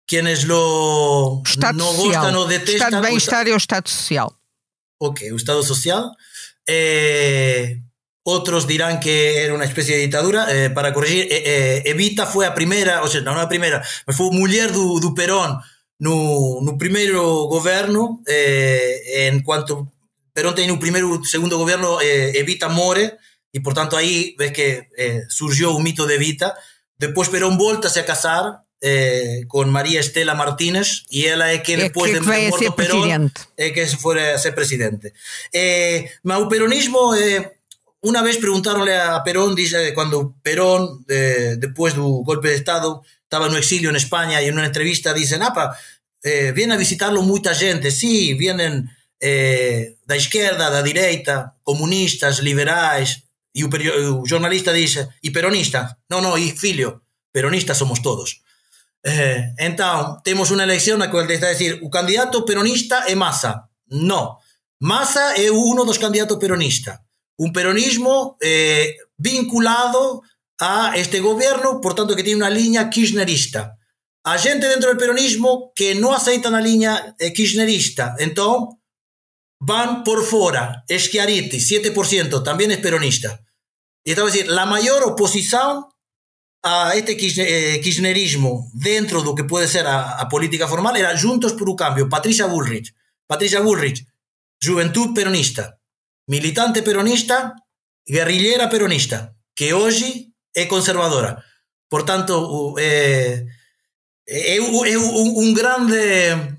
quienes 0.07 0.45
lo 0.47 1.43
estado 1.45 1.75
no 1.75 1.93
gustan 1.93 2.37
o 2.37 2.47
detestan. 2.47 2.89
Estado 2.89 3.03
de 3.03 3.09
bem-estar 3.09 3.45
é 3.49 3.53
o 3.53 3.61
Estado 3.61 3.89
Social. 3.89 4.39
Ok, 4.99 5.33
o 5.33 5.37
Estado 5.37 5.63
Social. 5.63 6.15
Eh, 6.67 7.83
outros 8.27 8.67
dirán 8.67 8.99
que 8.99 9.39
era 9.39 9.55
unha 9.55 9.67
especie 9.67 9.95
de 9.95 10.07
ditadura 10.11 10.51
eh, 10.51 10.67
para 10.71 10.91
corregir 10.91 11.31
eh, 11.31 11.47
eh, 11.47 11.79
Evita 11.87 12.27
foi 12.27 12.43
a 12.43 12.57
primeira, 12.59 12.99
ou 12.99 13.07
seja, 13.07 13.23
non 13.23 13.39
a 13.39 13.47
primeira 13.47 13.87
mas 14.03 14.19
foi 14.19 14.35
muller 14.35 14.75
do, 14.75 14.99
do 14.99 15.15
Perón 15.15 15.63
no, 16.03 16.59
no 16.59 16.75
primeiro 16.75 17.47
governo 17.47 18.27
eh, 18.27 19.31
en 19.31 19.47
cuanto 19.47 19.95
Perón 20.37 20.53
ten 20.53 20.69
o 20.69 20.77
primeiro 20.77 21.09
segundo 21.25 21.57
governo 21.57 21.97
eh, 22.05 22.37
Evita 22.37 22.69
more 22.69 23.17
e 23.49 23.59
por 23.65 23.73
tanto 23.73 23.97
aí 23.97 24.37
ves 24.37 24.53
que 24.53 24.93
eh, 24.93 25.25
surgiu 25.33 25.73
o 25.73 25.81
mito 25.81 26.05
de 26.05 26.21
Evita. 26.21 26.53
Depois 27.01 27.33
Perón 27.33 27.57
voltase 27.57 28.05
a 28.05 28.09
casar 28.09 28.69
eh, 28.85 29.49
con 29.49 29.73
María 29.73 30.05
Estela 30.05 30.37
Martínez 30.37 31.09
e 31.09 31.25
ela 31.25 31.49
é 31.57 31.65
que 31.65 31.81
que 31.81 31.89
de 31.89 32.21
morto 32.21 32.77
Perón 32.77 33.33
é 33.57 33.73
que 33.73 33.89
se 33.89 33.97
fora 33.97 34.37
a 34.37 34.43
ser 34.43 34.53
presidente. 34.53 35.17
Eh, 35.57 36.05
o 36.21 36.45
peronismo 36.53 37.17
una 38.05 38.21
vez 38.21 38.37
preguntaronle 38.37 38.93
a 38.93 39.25
Perón 39.25 39.57
dice 39.57 39.97
cuando 39.97 40.37
Perón 40.45 41.01
después 41.09 41.97
do 41.97 42.21
golpe 42.21 42.53
de 42.53 42.61
estado 42.61 43.01
estaba 43.25 43.49
no 43.49 43.57
exilio 43.57 43.89
en 43.89 43.97
España 43.97 44.45
e 44.45 44.53
en 44.53 44.61
unha 44.61 44.69
entrevista 44.69 45.17
dicen 45.17 45.41
apa 45.41 45.73
eh, 46.21 46.53
viene 46.53 46.77
a 46.77 46.83
visitarlo 46.83 47.25
moita 47.25 47.57
gente 47.57 47.89
sí, 47.89 48.37
vienen 48.37 48.93
eh, 49.21 49.97
da 50.05 50.17
izquierda, 50.17 50.71
da 50.71 50.83
direita, 50.83 51.55
comunistas, 51.63 52.39
liberais, 52.39 53.25
e 53.55 53.65
o, 53.65 53.69
o 53.69 54.27
jornalista 54.27 54.73
dice, 54.73 55.09
e 55.23 55.31
peronista? 55.31 55.99
Non, 56.11 56.21
non, 56.21 56.37
e 56.37 56.53
filho, 56.53 57.03
peronistas 57.33 57.79
somos 57.79 58.05
todos. 58.05 58.45
Eh, 59.07 59.55
entón, 59.59 60.21
temos 60.27 60.53
unha 60.53 60.67
elección 60.67 61.01
na 61.01 61.09
cual 61.09 61.31
está 61.31 61.49
a 61.49 61.57
decir, 61.57 61.81
o 61.81 61.89
candidato 61.89 62.45
peronista 62.45 63.09
é 63.09 63.15
Massa. 63.15 63.71
No, 63.89 64.43
Massa 64.83 65.33
é 65.41 65.49
uno 65.49 65.89
dos 65.89 65.97
candidatos 65.97 66.37
peronista. 66.37 67.01
Un 67.39 67.53
peronismo 67.53 68.37
eh, 68.43 68.97
vinculado 69.17 70.21
a 70.61 70.93
este 70.97 71.21
gobierno, 71.21 71.81
por 71.81 71.95
tanto 71.95 72.17
que 72.17 72.25
tiene 72.25 72.45
unha 72.45 72.53
liña 72.53 72.89
kirchnerista. 72.93 73.81
A 74.27 74.37
xente 74.37 74.67
dentro 74.69 74.91
del 74.91 75.01
peronismo 75.01 75.73
que 75.73 75.95
non 75.95 76.13
aceita 76.13 76.53
liña 76.61 77.17
eh, 77.17 77.33
kirchnerista, 77.33 78.19
entón 78.21 78.77
van 79.59 80.05
por 80.05 80.25
fora. 80.25 80.85
Schiaretti, 80.89 81.59
7%, 81.59 82.43
también 82.43 82.71
es 82.71 82.79
peronista. 82.79 83.41
Y 84.05 84.11
estaba 84.11 84.31
decir, 84.31 84.49
la 84.49 84.67
mayor 84.67 85.03
oposición 85.05 85.87
a 86.63 86.95
este 86.95 87.13
eh, 87.13 87.81
kirchnerismo 87.81 88.71
dentro 88.73 89.21
de 89.21 89.25
lo 89.25 89.35
que 89.35 89.45
puede 89.45 89.69
ser 89.69 89.87
a, 89.87 90.29
política 90.29 90.67
formal 90.67 90.97
era 90.97 91.19
Juntos 91.19 91.53
por 91.53 91.69
un 91.69 91.77
Cambio, 91.77 92.09
Patricia 92.09 92.47
Bullrich. 92.47 92.95
Patricia 93.27 93.61
Bullrich, 93.61 94.07
juventud 94.63 95.13
peronista, 95.15 95.81
militante 96.27 96.83
peronista, 96.83 97.55
guerrilheira 98.07 98.69
peronista, 98.71 99.37
que 99.55 99.73
hoje 99.73 100.33
é 100.55 100.67
conservadora. 100.67 101.45
Portanto, 101.89 102.75
é, 102.79 103.47
é, 104.27 104.57
é 104.57 104.61
um, 104.61 105.39
um, 105.41 105.55
grande, 105.55 106.56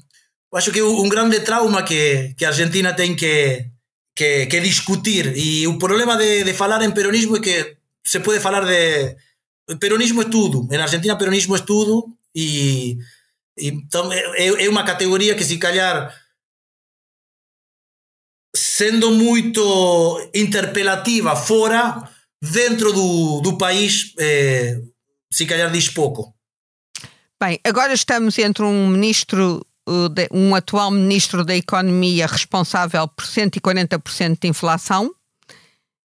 acho 0.54 0.72
que 0.72 0.82
um 0.82 1.10
grande 1.10 1.40
trauma 1.42 1.84
que, 1.84 2.34
que 2.36 2.46
a 2.46 2.50
Argentina 2.50 2.94
tem 2.94 3.16
que, 3.16 3.70
que, 4.16 4.46
que 4.46 4.60
discutir. 4.60 5.36
E 5.38 5.68
o 5.68 5.78
problema 5.78 6.18
de, 6.18 6.44
de 6.44 6.54
falar 6.54 6.82
em 6.84 6.92
peronismo 6.92 7.38
é 7.38 7.40
que 7.40 7.78
se 8.06 8.20
pode 8.20 8.40
falar 8.40 8.66
de. 8.66 9.16
Peronismo 9.80 10.22
é 10.22 10.26
tudo. 10.26 10.66
Na 10.70 10.84
Argentina, 10.84 11.18
peronismo 11.18 11.56
é 11.56 11.60
tudo. 11.60 12.08
E, 12.34 12.98
então 13.58 14.12
é, 14.12 14.66
é 14.66 14.70
uma 14.70 14.84
categoria 14.84 15.36
que, 15.36 15.44
se 15.44 15.58
calhar, 15.58 16.16
sendo 18.56 19.12
muito 19.12 20.30
interpelativa 20.34 21.36
fora, 21.36 22.10
dentro 22.42 22.94
do, 22.94 23.42
do 23.42 23.58
país, 23.58 24.14
eh, 24.20 24.82
se 25.32 25.46
calhar 25.46 25.72
diz 25.72 25.90
pouco. 25.90 26.34
Bem, 27.40 27.60
agora 27.64 27.94
estamos 27.94 28.38
entre 28.40 28.64
um 28.64 28.88
ministro, 28.88 29.66
um 30.32 30.54
atual 30.54 30.92
ministro 30.92 31.44
da 31.46 31.56
Economia 31.56 32.28
responsável 32.28 33.08
por 33.08 33.26
140% 33.26 34.38
de 34.42 34.48
inflação 34.48 35.08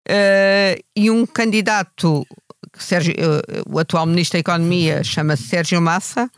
uh, 0.09 0.83
e 0.95 1.11
um 1.11 1.25
candidato, 1.27 2.27
Sérgio, 2.77 3.15
uh, 3.15 3.75
o 3.75 3.79
atual 3.79 4.07
ministro 4.07 4.35
da 4.35 4.41
Economia 4.41 5.03
chama-se 5.03 5.45
Sérgio 5.45 5.81
Massa 5.81 6.31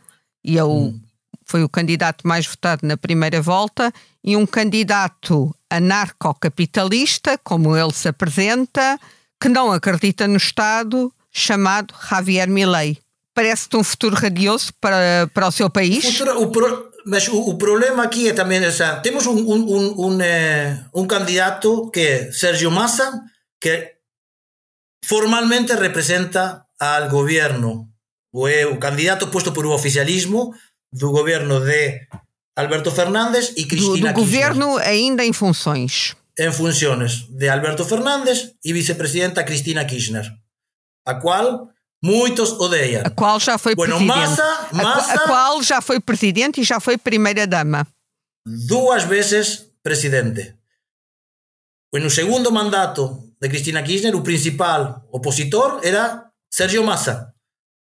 e 0.43 0.57
é 0.57 0.63
o, 0.63 0.69
hum. 0.69 0.99
foi 1.45 1.63
o 1.63 1.69
candidato 1.69 2.27
mais 2.27 2.45
votado 2.45 2.87
na 2.87 2.95
primeira 2.95 3.41
volta 3.41 3.91
e 4.23 4.35
um 4.35 4.45
candidato 4.45 5.53
anarcocapitalista, 5.69 7.37
como 7.43 7.75
ele 7.75 7.93
se 7.93 8.07
apresenta, 8.07 8.99
que 9.39 9.49
não 9.49 9.71
acredita 9.71 10.27
no 10.27 10.37
Estado, 10.37 11.11
chamado 11.31 11.93
Javier 12.09 12.49
Milei. 12.49 12.97
Parece-te 13.33 13.75
um 13.75 13.83
futuro 13.83 14.15
radioso 14.15 14.71
para, 14.79 15.29
para 15.33 15.47
o 15.47 15.51
seu 15.51 15.69
país? 15.69 16.05
Futuro, 16.05 16.41
o 16.41 16.47
pro, 16.49 16.89
mas 17.05 17.27
o, 17.27 17.39
o, 17.51 17.57
problema 17.57 18.03
aqui 18.03 18.29
é 18.29 18.33
também, 18.33 18.63
essa, 18.63 18.99
temos 18.99 19.27
um, 19.27 19.37
um, 19.37 20.07
um, 20.07 20.19
um, 20.93 21.07
candidato 21.07 21.89
que 21.91 21.99
é 21.99 22.31
Sérgio 22.31 22.71
Massa, 22.71 23.21
que 23.61 23.93
formalmente 25.03 25.73
representa 25.75 26.65
al 26.79 27.07
governo, 27.09 27.87
ou 28.33 28.47
é 28.47 28.65
o 28.65 28.79
candidato 28.79 29.27
posto 29.27 29.51
por 29.51 29.65
o 29.65 29.73
oficialismo 29.73 30.53
do 30.91 31.11
governo 31.11 31.59
de 31.59 32.07
Alberto 32.55 32.89
Fernández 32.91 33.53
e 33.55 33.65
Cristina 33.65 34.11
Do, 34.11 34.13
do 34.13 34.21
governo 34.21 34.77
ainda 34.77 35.23
em 35.23 35.31
funções. 35.31 36.15
Em 36.37 36.51
funções 36.51 37.27
de 37.29 37.47
Alberto 37.47 37.85
Fernández 37.85 38.51
e 38.63 38.73
vicepresidenta 38.73 39.43
Cristina 39.43 39.85
Kirchner, 39.85 40.25
a 41.05 41.15
qual 41.15 41.69
muitos 42.03 42.51
odeiam. 42.53 43.03
A 43.05 43.09
qual 43.09 43.39
já 43.39 43.57
foi 43.57 43.75
bueno, 43.75 43.97
presidente. 43.97 44.17
Massa, 44.17 44.69
Massa, 44.71 45.13
a, 45.13 45.27
qual 45.27 45.63
já 45.63 45.81
foi 45.81 45.99
presidente 45.99 46.61
e 46.61 46.63
já 46.63 46.79
foi 46.79 46.97
primeira-dama. 46.97 47.87
Duas 48.45 49.03
vezes 49.03 49.71
presidente. 49.81 50.55
No 51.93 52.09
segundo 52.09 52.51
mandato 52.51 53.33
de 53.41 53.47
Cristina 53.47 53.81
Kirchner, 53.81 54.15
o 54.15 54.21
principal 54.21 55.07
opositor 55.11 55.79
era 55.83 56.29
Sergio 56.51 56.83
Massa. 56.83 57.33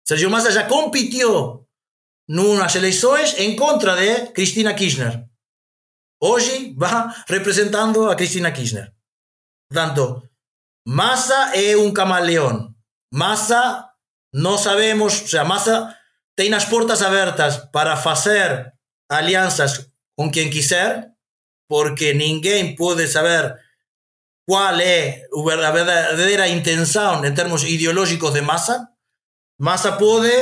Sergio 0.07 0.31
Massa 0.31 0.53
já 0.53 0.64
competiu 0.68 1.66
numas 2.29 2.74
eleições 2.74 3.35
em 3.38 3.57
contra 3.57 3.96
de 3.96 4.33
Cristina 4.33 4.74
Kirchner. 4.74 5.24
Hoje 6.22 6.74
va 6.77 7.24
representando 7.29 8.09
a 8.09 8.14
Cristina 8.14 8.53
Kirchner. 8.53 8.92
Portanto, 9.68 10.22
Massa 10.87 11.57
é 11.57 11.77
um 11.77 11.92
camaleão. 11.92 12.74
Massa, 13.12 13.88
não 14.35 14.59
sabemos, 14.59 15.20
ou 15.20 15.29
seja, 15.29 15.44
Massa 15.44 15.97
tem 16.37 16.53
as 16.53 16.64
portas 16.64 17.01
abertas 17.03 17.57
para 17.73 17.97
fazer 17.97 18.73
alianças 19.09 19.88
com 20.16 20.29
quem 20.29 20.51
quiser, 20.51 21.09
porque 21.68 22.12
ninguém 22.12 22.75
pode 22.75 23.07
saber 23.07 23.55
qual 24.44 24.79
é 24.81 25.23
a 25.64 25.70
verdadeira 25.70 26.49
intenção 26.49 27.25
em 27.25 27.33
termos 27.33 27.62
ideológicos 27.62 28.33
de 28.33 28.40
Massa. 28.40 28.88
Massa 29.57 29.92
pode 29.92 30.33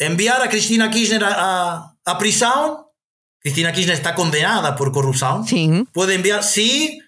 enviar 0.00 0.42
a 0.42 0.48
Cristina 0.48 0.90
Kirchner 0.90 1.22
a, 1.22 1.92
a 2.04 2.14
prisão. 2.16 2.86
Cristina 3.40 3.70
Kirchner 3.70 3.96
está 3.96 4.12
condenada 4.12 4.72
por 4.72 4.92
corrupção. 4.92 5.46
Sim. 5.46 5.86
Pode 5.92 6.12
enviar, 6.12 6.42
se 6.42 6.98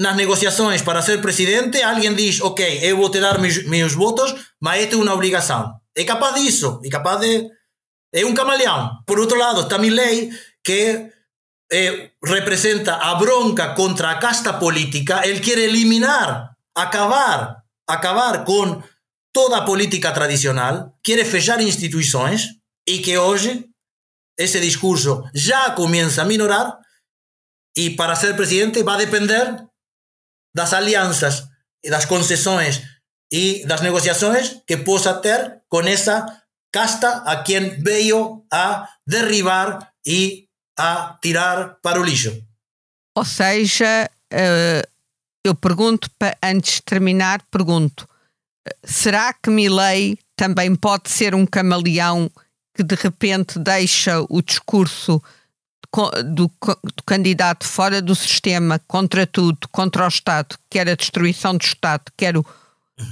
nas 0.00 0.16
negociações 0.16 0.80
para 0.80 1.02
ser 1.02 1.20
presidente 1.20 1.82
alguém 1.82 2.14
diz, 2.14 2.40
ok, 2.40 2.80
eu 2.82 2.96
vou 2.96 3.10
te 3.10 3.20
dar 3.20 3.38
meus, 3.38 3.92
votos, 3.92 4.34
mas 4.58 4.82
esta 4.82 4.94
é 4.94 4.98
uma 4.98 5.12
obrigação. 5.12 5.74
É 5.94 6.04
capaz 6.04 6.40
disso, 6.40 6.80
é 6.82 6.88
capaz 6.88 7.20
de... 7.20 7.46
É 8.10 8.24
um 8.24 8.32
camaleão. 8.32 8.90
Por 9.06 9.20
outro 9.20 9.38
lado, 9.38 9.60
está 9.60 9.78
Milley, 9.78 10.30
que 10.64 11.12
eh, 11.70 12.10
representa 12.24 12.94
a 12.94 13.14
bronca 13.14 13.74
contra 13.74 14.10
a 14.10 14.18
casta 14.18 14.54
política, 14.54 15.20
ele 15.28 15.40
quer 15.40 15.58
eliminar, 15.58 16.56
acabar, 16.74 17.62
acabar 17.86 18.44
com 18.46 18.82
toda 19.34 19.58
a 19.58 19.64
política 19.64 20.12
tradicional, 20.12 20.96
quer 21.04 21.22
fechar 21.26 21.60
instituições 21.60 22.46
e 22.88 23.00
que 23.00 23.16
hoje 23.18 23.66
esse 24.38 24.58
discurso 24.60 25.22
já 25.34 25.70
começa 25.72 26.22
a 26.22 26.24
minorar 26.24 26.78
e 27.76 27.90
para 27.90 28.16
ser 28.16 28.34
presidente 28.34 28.82
vai 28.82 28.96
depender 28.96 29.69
das 30.54 30.72
alianças 30.72 31.44
das 31.88 32.04
concessões 32.04 32.82
e 33.32 33.64
das 33.66 33.80
negociações 33.80 34.60
que 34.66 34.76
possa 34.76 35.14
ter 35.14 35.62
com 35.68 35.80
essa 35.80 36.26
casta 36.72 37.22
a 37.24 37.42
quem 37.42 37.80
veio 37.82 38.44
a 38.52 38.88
derribar 39.06 39.92
e 40.06 40.48
a 40.78 41.18
tirar 41.22 41.76
para 41.82 42.00
o 42.00 42.04
lixo. 42.04 42.42
Ou 43.16 43.24
seja, 43.24 44.10
uh, 44.32 44.88
eu 45.44 45.54
pergunto, 45.54 46.08
antes 46.42 46.74
de 46.74 46.82
terminar, 46.82 47.42
pergunto: 47.50 48.08
será 48.84 49.32
que 49.32 49.50
Milley 49.50 50.18
também 50.36 50.74
pode 50.74 51.10
ser 51.10 51.34
um 51.34 51.46
camaleão 51.46 52.30
que 52.74 52.82
de 52.82 52.94
repente 52.94 53.58
deixa 53.58 54.20
o 54.28 54.40
discurso 54.40 55.22
do, 56.24 56.48
do, 56.48 57.02
candidato 57.04 57.66
fora 57.66 58.00
do 58.00 58.14
sistema, 58.14 58.80
contra 58.86 59.26
tudo, 59.26 59.68
contra 59.70 60.04
o 60.04 60.08
Estado, 60.08 60.56
quer 60.68 60.88
a 60.88 60.94
destruição 60.94 61.56
do 61.56 61.64
Estado, 61.64 62.04
quer 62.16 62.36
o, 62.36 62.46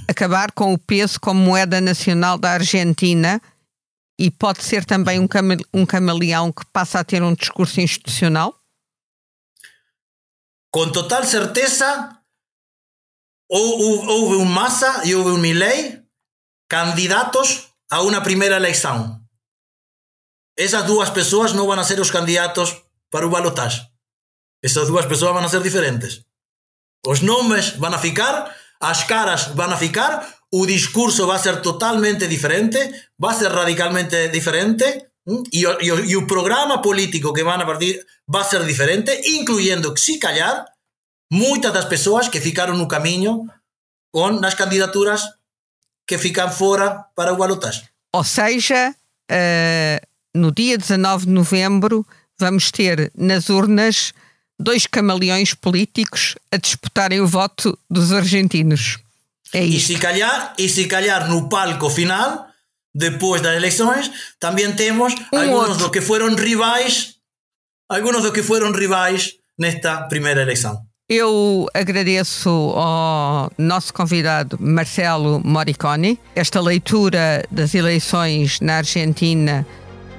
acabar 0.07 0.51
com 0.51 0.73
o 0.73 0.77
peso 0.77 1.19
como 1.19 1.39
moeda 1.39 1.81
nacional 1.81 2.37
da 2.37 2.51
Argentina 2.51 3.41
e 4.17 4.31
pode 4.31 4.63
ser 4.63 4.85
também 4.85 5.19
um, 5.19 5.27
um 5.73 5.85
camaleão 5.85 6.51
que 6.51 6.65
passa 6.71 6.99
a 6.99 7.03
ter 7.03 7.21
um 7.21 7.33
discurso 7.33 7.81
institucional? 7.81 8.55
Com 10.71 10.91
total 10.91 11.23
certeza, 11.23 12.17
houve 13.49 14.35
um 14.35 14.45
Massa 14.45 15.05
e 15.05 15.15
houve 15.15 15.31
um 15.31 15.37
Milley 15.37 16.01
candidatos 16.69 17.69
a 17.91 18.01
uma 18.01 18.21
primeira 18.21 18.55
eleição. 18.55 19.18
esas 20.59 20.83
dúas 20.83 21.15
persoas 21.15 21.55
non 21.55 21.71
van 21.71 21.79
a 21.79 21.87
ser 21.87 22.03
os 22.03 22.11
candidatos 22.11 22.83
para 23.07 23.23
o 23.23 23.31
balotaxe. 23.31 23.87
Esas 24.59 24.91
dúas 24.91 25.07
persoas 25.07 25.31
van 25.31 25.47
a 25.47 25.51
ser 25.51 25.63
diferentes. 25.63 26.27
Os 27.07 27.23
nomes 27.23 27.79
van 27.79 27.95
a 27.95 28.03
ficar, 28.03 28.51
as 28.83 29.07
caras 29.07 29.55
van 29.55 29.71
a 29.71 29.79
ficar, 29.79 30.27
o 30.51 30.67
discurso 30.67 31.23
va 31.31 31.39
a 31.39 31.43
ser 31.43 31.63
totalmente 31.63 32.27
diferente, 32.27 32.91
va 33.15 33.31
a 33.31 33.39
ser 33.39 33.55
radicalmente 33.55 34.27
diferente 34.27 35.15
mm, 35.23 35.47
e 35.55 35.63
o, 35.63 35.79
e 35.79 36.15
o, 36.19 36.27
programa 36.27 36.83
político 36.83 37.31
que 37.31 37.47
van 37.47 37.63
a 37.63 37.65
partir 37.65 38.03
va 38.27 38.43
a 38.43 38.49
ser 38.51 38.67
diferente, 38.67 39.15
incluyendo, 39.39 39.95
si 39.95 40.19
callar, 40.19 40.67
moitas 41.31 41.71
das 41.71 41.87
persoas 41.87 42.27
que 42.27 42.43
ficaron 42.43 42.75
no 42.75 42.91
camiño 42.91 43.47
con 44.11 44.43
nas 44.43 44.59
candidaturas 44.59 45.39
que 46.03 46.19
fican 46.19 46.51
fora 46.51 47.15
para 47.15 47.31
o 47.31 47.39
balotaxe. 47.39 47.87
Ou 48.11 48.27
seja, 48.27 48.97
eh, 49.31 50.03
no 50.33 50.51
dia 50.51 50.77
19 50.77 51.25
de 51.25 51.31
novembro 51.31 52.05
vamos 52.39 52.71
ter 52.71 53.11
nas 53.15 53.49
urnas 53.49 54.13
dois 54.59 54.85
camaleões 54.85 55.53
políticos 55.53 56.35
a 56.51 56.57
disputarem 56.57 57.21
o 57.21 57.27
voto 57.27 57.77
dos 57.89 58.11
argentinos. 58.11 58.99
É. 59.53 59.63
E 59.63 59.79
se 59.79 59.97
calhar, 59.97 60.53
e 60.57 60.69
se 60.69 60.85
calhar 60.85 61.27
no 61.29 61.49
palco 61.49 61.89
final, 61.89 62.47
depois 62.93 63.41
das 63.41 63.55
eleições, 63.55 64.11
também 64.39 64.71
temos 64.73 65.13
um 65.33 65.39
alguns 65.39 65.77
dos 65.77 65.89
que 65.89 66.01
foram 66.01 66.35
rivais, 66.35 67.15
alguns 67.89 68.21
dos 68.21 68.31
que 68.31 68.43
foram 68.43 68.71
rivais 68.71 69.33
nesta 69.57 70.03
primeira 70.03 70.41
eleição. 70.41 70.89
Eu 71.11 71.67
agradeço 71.73 72.49
ao 72.49 73.51
nosso 73.57 73.91
convidado 73.91 74.59
Marcelo 74.61 75.41
Moriconi 75.43 76.19
esta 76.35 76.61
leitura 76.61 77.43
das 77.49 77.73
eleições 77.73 78.59
na 78.59 78.77
Argentina 78.77 79.65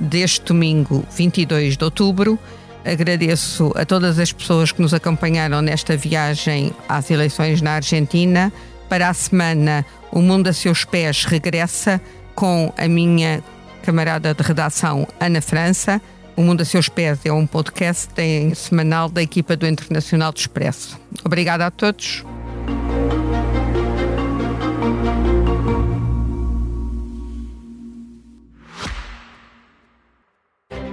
deste 0.00 0.46
domingo, 0.46 1.04
22 1.14 1.76
de 1.76 1.84
outubro. 1.84 2.38
Agradeço 2.84 3.72
a 3.76 3.84
todas 3.84 4.18
as 4.18 4.32
pessoas 4.32 4.72
que 4.72 4.80
nos 4.80 4.94
acompanharam 4.94 5.60
nesta 5.60 5.96
viagem 5.96 6.72
às 6.88 7.10
eleições 7.10 7.60
na 7.60 7.72
Argentina. 7.72 8.52
Para 8.88 9.08
a 9.08 9.14
semana, 9.14 9.84
o 10.10 10.20
Mundo 10.20 10.48
a 10.48 10.52
Seus 10.52 10.84
Pés 10.84 11.24
regressa 11.24 12.00
com 12.34 12.72
a 12.76 12.88
minha 12.88 13.42
camarada 13.82 14.34
de 14.34 14.42
redação, 14.42 15.06
Ana 15.20 15.40
França. 15.40 16.00
O 16.36 16.42
Mundo 16.42 16.62
a 16.62 16.64
Seus 16.64 16.88
Pés 16.88 17.20
é 17.24 17.32
um 17.32 17.46
podcast 17.46 18.08
semanal 18.56 19.10
da 19.10 19.22
equipa 19.22 19.56
do 19.56 19.66
Internacional 19.66 20.32
do 20.32 20.38
Expresso. 20.38 20.98
Obrigada 21.22 21.66
a 21.66 21.70
todos. 21.70 22.24